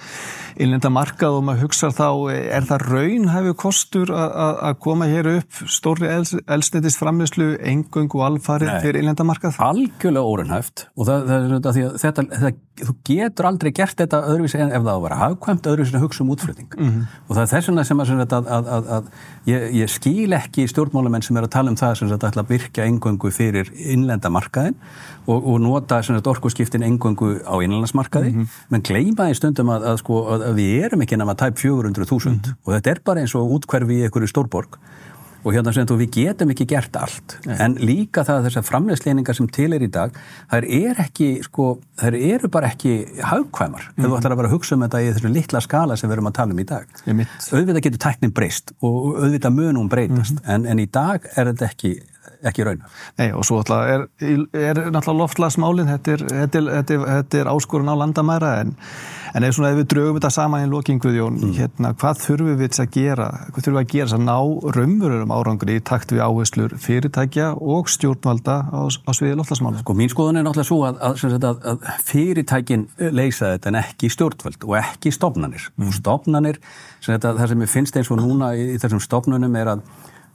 innlenda 0.61 0.91
markað 0.93 1.39
og 1.39 1.45
maður 1.47 1.65
hugsa 1.65 1.89
þá 1.93 2.09
er 2.33 2.67
það 2.69 2.85
raun 2.91 3.25
hefur 3.33 3.57
kostur 3.63 4.13
að 4.13 4.77
koma 4.83 5.07
hér 5.09 5.29
upp 5.37 5.63
stóri 5.73 6.09
elsnitist 6.11 7.01
framleyslu 7.01 7.55
engung 7.65 8.13
og 8.13 8.27
alfarið 8.27 8.75
fyrir 8.85 9.01
innlenda 9.01 9.25
markað? 9.25 9.57
Algjörlega 9.63 10.33
órunhæft 10.33 10.85
og 10.93 11.09
það, 11.09 11.33
það, 11.33 11.89
þetta, 12.03 12.27
þetta, 12.43 12.53
þú 12.83 12.95
getur 13.09 13.49
aldrei 13.49 13.71
gert 13.81 13.97
þetta 13.97 14.21
öðruvísi 14.29 14.61
en 14.61 14.73
ef 14.73 14.85
það 14.85 14.93
á 14.93 14.97
að 14.97 15.03
vera 15.07 15.19
hafkvæmt 15.23 15.71
öðruvísi 15.71 15.97
að 15.97 16.05
hugsa 16.05 16.23
um 16.23 16.33
útflutning 16.35 16.77
mm 16.77 16.89
-hmm. 16.89 17.19
og 17.25 17.35
það 17.35 17.43
er 17.43 17.51
þess 17.55 17.69
vegna 17.71 17.87
sem 17.89 17.99
að, 18.05 18.37
að, 18.37 18.89
að 18.97 19.11
ég, 19.49 19.67
ég 19.81 19.89
skil 19.89 20.37
ekki 20.37 20.67
stjórnmálamenn 20.69 21.25
sem 21.25 21.37
er 21.37 21.49
að 21.49 21.55
tala 21.57 21.73
um 21.73 21.79
það 21.79 21.95
sem 21.97 22.11
að 22.11 22.27
ætla 22.29 22.45
að 22.45 22.53
virka 22.53 22.85
engungu 22.85 23.31
fyrir 23.31 23.71
innlenda 23.73 24.29
markaðin 24.29 24.77
og, 25.25 25.41
og 25.41 25.59
nota 25.87 26.29
orkuskiptin 26.29 26.83
engungu 26.83 27.39
á 27.43 27.55
innlandsmarkaði, 27.63 28.31
mm 28.31 28.41
-hmm. 28.41 28.69
menn 28.69 28.81
gleyma 28.81 29.29
í 29.31 29.35
stundum 29.35 29.69
að, 29.69 29.87
að, 29.91 29.97
sko, 30.03 30.21
að 30.35 30.53
við 30.55 30.85
erum 30.85 31.01
ekki 31.01 31.17
nema 31.17 31.35
tæp 31.35 31.57
400.000 31.57 32.29
mm 32.29 32.39
-hmm. 32.39 32.55
og 32.63 32.73
þetta 32.73 32.91
er 32.91 33.01
bara 33.03 33.19
eins 33.21 33.35
og 33.35 33.51
útkverfi 33.51 33.99
í 33.99 34.03
einhverju 34.03 34.27
stórborg 34.27 34.79
og 35.47 35.53
hérna 35.55 35.73
sem 35.75 35.87
þú 35.87 35.97
við 36.01 36.09
getum 36.17 36.51
ekki 36.53 36.67
gert 36.67 36.97
allt 36.99 37.37
Nei. 37.47 37.55
en 37.63 37.77
líka 37.79 38.23
það 38.27 38.39
að 38.39 38.47
þessar 38.47 38.65
framlegsleiningar 38.67 39.37
sem 39.37 39.47
til 39.47 39.69
er 39.75 39.85
í 39.85 39.89
dag, 39.91 40.17
þær 40.51 40.67
er 40.79 41.01
ekki 41.05 41.29
sko, 41.45 41.67
þær 42.01 42.17
eru 42.19 42.49
bara 42.53 42.71
ekki 42.73 42.97
haugkvæmar, 43.21 43.87
mm 43.87 43.93
-hmm. 43.93 44.09
þú 44.09 44.17
ætlar 44.17 44.35
að 44.35 44.41
vera 44.41 44.47
að 44.47 44.55
hugsa 44.57 44.75
um 44.75 44.85
þetta 44.85 45.01
í 45.01 45.13
þessu 45.13 45.33
litla 45.33 45.61
skala 45.61 45.97
sem 45.97 46.09
við 46.09 46.17
erum 46.17 46.27
að 46.31 46.37
tala 46.39 46.53
um 46.53 46.59
í 46.59 46.67
dag 46.67 46.85
auðvitað 47.07 47.83
getur 47.83 48.03
tæknin 48.05 48.33
breyst 48.33 48.73
og 48.81 49.17
auðvitað 49.23 49.53
munum 49.53 49.89
breytast, 49.89 50.41
mhm. 50.41 50.51
en, 50.51 50.65
en 50.65 50.79
í 50.79 50.87
dag 50.91 51.21
er 51.35 51.53
þetta 51.53 51.65
ekki 51.65 51.99
ekki 52.45 52.65
raun. 52.67 52.81
Nei 53.17 53.29
og 53.33 53.45
svo 53.47 53.59
er, 53.61 54.07
er 54.21 54.81
náttúrulega 54.91 55.17
loftlagsmálinn, 55.21 55.89
þetta, 55.89 56.17
þetta, 56.29 56.63
þetta, 56.71 56.97
þetta 57.05 57.39
er 57.39 57.49
áskorun 57.51 57.91
á 57.91 57.95
landamæra 57.97 58.51
en, 58.61 58.73
en 59.33 59.47
ef, 59.47 59.55
svona, 59.57 59.71
ef 59.73 59.79
við 59.81 59.87
draugum 59.93 60.19
þetta 60.19 60.31
saman 60.33 60.65
í 60.65 60.69
lokinguðjón, 60.71 61.39
mm. 61.41 61.53
hérna, 61.57 61.93
hvað 61.97 62.21
þurfum 62.23 62.59
við 62.61 62.81
að 62.83 62.91
gera, 62.93 63.29
hvað 63.51 63.67
þurfum 63.67 63.77
við 63.77 63.83
að 63.83 63.93
gera 63.93 64.17
að 64.19 64.25
ná 64.27 64.37
raunverurum 64.77 65.33
árangri 65.35 65.77
í 65.79 65.85
takt 65.91 66.13
við 66.13 66.23
áherslur 66.25 66.75
fyrirtækja 66.83 67.51
og 67.57 67.91
stjórnvalda 67.93 68.57
á, 68.69 68.81
á 68.85 69.11
sviði 69.17 69.39
loftlagsmálinn? 69.39 69.83
Sko 69.85 69.97
mín 69.97 70.13
skoðun 70.13 70.41
er 70.41 70.47
náttúrulega 70.47 70.69
svo 70.69 70.81
að, 70.87 71.01
að, 71.37 71.63
að 71.73 72.03
fyrirtækin 72.07 72.87
leysa 73.13 73.55
þetta 73.55 73.73
en 73.73 73.81
ekki 73.81 74.11
stjórnvald 74.13 74.67
og 74.67 74.77
ekki 74.81 75.13
stofnanir. 75.15 75.71
Mm. 75.77 75.95
Stofnanir, 75.95 76.61
sem 77.01 77.17
það 77.23 77.47
sem 77.53 77.65
ég 77.65 77.71
finnst 77.71 77.97
eins 77.97 78.11
og 78.13 78.21
núna 78.21 78.53
í, 78.57 78.73
í 78.75 78.77
þessum 78.81 79.01
stofnunum 79.03 79.57
er 79.57 79.73
að 79.75 79.83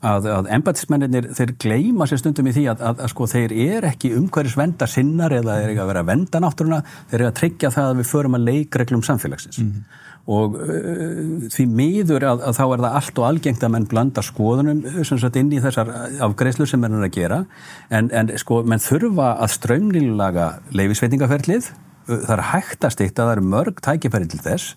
að, 0.03 0.29
að 0.35 0.51
embætismennir 0.57 1.31
þeir 1.37 1.55
gleima 1.63 2.07
sér 2.11 2.21
stundum 2.23 2.51
í 2.51 2.55
því 2.57 2.67
að, 2.73 2.85
að, 2.91 3.03
að 3.05 3.11
sko 3.13 3.29
þeir 3.31 3.57
er 3.69 3.89
ekki 3.93 4.13
umhverjus 4.19 4.59
venda 4.59 4.89
sinnar 4.91 5.35
eða 5.37 5.59
þeir 5.59 5.67
er 5.67 5.75
ekki 5.75 5.85
að 5.85 5.91
vera 5.93 6.05
að 6.05 6.13
venda 6.13 6.43
náttúruna 6.43 6.81
þeir 7.11 7.19
eru 7.21 7.29
að 7.31 7.37
tryggja 7.41 7.75
það 7.75 7.91
að 7.91 8.01
við 8.01 8.09
förum 8.11 8.39
að 8.39 8.49
leikreglum 8.49 9.05
samfélagsins 9.07 9.61
mm 9.63 9.69
-hmm. 9.69 10.01
og 10.37 10.59
uh, 10.59 11.47
því 11.55 11.69
miður 11.81 12.27
að 12.33 12.45
þá 12.59 12.65
er 12.67 12.85
það 12.85 12.99
allt 13.03 13.23
og 13.23 13.29
algengt 13.29 13.63
að 13.63 13.75
menn 13.77 13.89
blanda 13.91 14.27
skoðunum 14.27 14.83
sagt, 15.05 15.39
inn 15.39 15.53
í 15.53 15.63
þessar 15.63 15.95
afgreðslu 16.29 16.67
sem 16.67 16.85
er 16.85 16.99
að 16.99 17.15
gera 17.15 17.45
en, 17.91 18.11
en 18.11 18.35
sko 18.39 18.63
menn 18.63 18.83
þurfa 18.83 19.37
að 19.39 19.55
strömnilaga 19.59 20.53
leifisveitingaferlið 20.75 21.73
það 22.07 22.35
er 22.37 22.45
hægt 22.51 22.87
að 22.87 22.95
stikta, 22.97 23.27
það 23.27 23.35
eru 23.37 23.45
mörg 23.53 23.81
tækifæri 23.85 24.29
til 24.33 24.41
þess. 24.43 24.75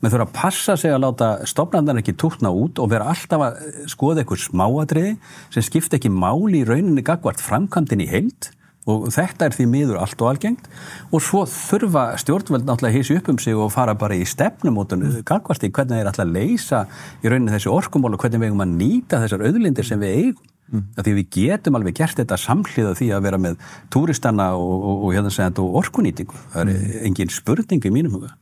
Menn 0.00 0.12
þurfa 0.12 0.26
að 0.26 0.34
passa 0.36 0.76
sig 0.80 0.94
að 0.94 1.04
láta 1.04 1.30
stofnarnar 1.48 2.00
ekki 2.02 2.16
tútna 2.20 2.52
út 2.54 2.80
og 2.82 2.90
vera 2.92 3.08
alltaf 3.12 3.46
að 3.46 3.62
skoða 3.92 4.24
eitthvað 4.24 4.44
smáadriði 4.48 5.14
sem 5.54 5.66
skipta 5.66 5.98
ekki 6.00 6.12
máli 6.12 6.62
í 6.62 6.68
rauninni 6.68 7.04
gagvart 7.06 7.42
framkvæmdinn 7.44 8.04
í 8.04 8.10
heild 8.10 8.50
og 8.90 9.06
þetta 9.14 9.48
er 9.48 9.56
því 9.56 9.66
miður 9.72 10.00
allt 10.02 10.20
og 10.20 10.30
algengt 10.32 10.66
og 11.10 11.22
svo 11.24 11.44
þurfa 11.48 12.06
stjórnveld 12.20 12.66
náttúrulega 12.68 12.92
að 12.92 12.98
heysi 12.98 13.18
upp 13.18 13.30
um 13.32 13.38
sig 13.40 13.56
og 13.56 13.72
fara 13.72 13.94
bara 13.98 14.16
í 14.18 14.26
stefnumótun 14.28 15.06
gagvart 15.24 15.64
í 15.64 15.72
hvernig 15.72 16.02
þeir 16.02 16.10
alltaf 16.10 16.28
leysa 16.30 16.82
í 17.22 17.30
rauninni 17.32 17.54
þessi 17.54 17.72
orkumól 17.72 18.12
og 18.14 18.20
hvernig 18.24 18.42
við 18.42 18.52
eigum 18.52 18.66
að 18.66 18.74
nýta 18.82 19.22
þessar 19.24 19.46
auðlindir 19.48 19.88
sem 19.88 20.02
við 20.02 20.18
eigum 20.18 20.50
Mm. 20.72 20.84
Því 20.96 21.12
við 21.18 21.26
getum 21.34 21.76
alveg 21.76 21.98
gert 21.98 22.16
þetta 22.16 22.38
samhliða 22.40 22.94
því 22.96 23.10
að 23.12 23.26
vera 23.26 23.40
með 23.40 23.58
túristanna 23.92 24.46
og, 24.56 24.72
og, 24.74 25.02
og, 25.04 25.10
hérna 25.12 25.50
og 25.60 25.76
orkunýtingu. 25.82 26.38
Það 26.54 26.62
er 26.62 26.70
mm. 26.72 26.94
engin 27.10 27.32
spurning 27.34 27.84
í 27.84 27.92
mínum 27.92 28.16
huga. 28.16 28.32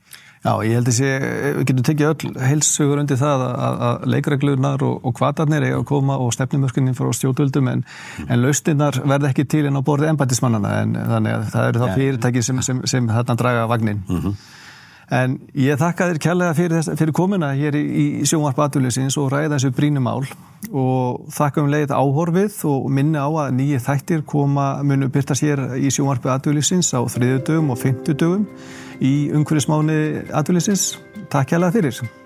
Já, 0.42 0.57
ég 0.66 0.74
held 0.74 0.88
að 0.90 0.96
sé, 0.96 1.09
við 1.55 1.66
getum 1.68 1.85
tekið 1.87 2.09
öll 2.09 2.31
heilsugur 2.48 2.98
undir 2.98 3.18
það 3.20 3.44
að, 3.46 3.83
að 3.88 4.07
leikreglunar 4.11 4.83
og, 4.83 4.96
og 5.07 5.14
kvatarnir 5.14 5.68
eiga 5.68 5.76
að 5.78 5.85
koma 5.92 6.16
og 6.18 6.33
stefnumörkunni 6.35 6.96
frá 6.98 7.12
stjóðvöldum 7.14 7.70
en, 7.70 7.85
en 8.26 8.42
laustinnar 8.42 8.98
verða 9.05 9.31
ekki 9.31 9.46
til 9.46 9.68
en 9.70 9.78
á 9.78 9.83
borði 9.87 10.11
embætismannana 10.11 10.72
en 10.81 10.96
þannig 10.98 11.37
að 11.37 11.46
það 11.52 11.68
eru 11.68 11.85
það 11.85 11.94
fyrirtæki 12.00 12.42
sem, 12.48 12.64
sem, 12.66 12.83
sem 12.90 13.07
þarna 13.12 13.38
draga 13.38 13.70
vagnin. 13.70 14.02
Mm 14.09 14.20
-hmm. 14.24 14.42
En 15.12 15.35
ég 15.55 15.76
þakka 15.76 16.09
þér 16.09 16.18
kærlega 16.24 16.55
fyrir, 16.57 16.87
fyrir 16.96 17.12
komuna 17.12 17.52
hér 17.55 17.76
í, 17.76 17.83
í 18.22 18.26
sjónvarp 18.26 18.59
aðvölusins 18.64 19.18
og 19.20 19.28
ræða 19.31 19.59
þessu 19.59 19.70
brínumál 19.76 20.22
og 20.70 21.26
þakka 21.35 21.62
um 21.62 21.68
leið 21.70 21.92
áhorfið 21.92 22.61
og 22.70 22.87
minni 22.90 23.20
á 23.20 23.28
að 23.28 23.50
nýji 23.59 23.81
þættir 23.85 24.22
koma 24.24 24.83
munu 24.83 25.11
byrtast 25.12 25.44
hér 25.44 25.76
í 25.76 25.90
sjónvarpi 25.92 26.33
aðvölusins 26.33 26.94
á 26.96 27.00
þriðudögum 27.05 27.74
og 27.74 27.78
fymtudögum 27.83 28.46
í 29.00 29.31
umhverjusmáni 29.33 30.00
aðvölusins. 30.33 30.98
Takk 31.33 31.55
kærlega 31.55 31.78
fyrir. 31.78 32.21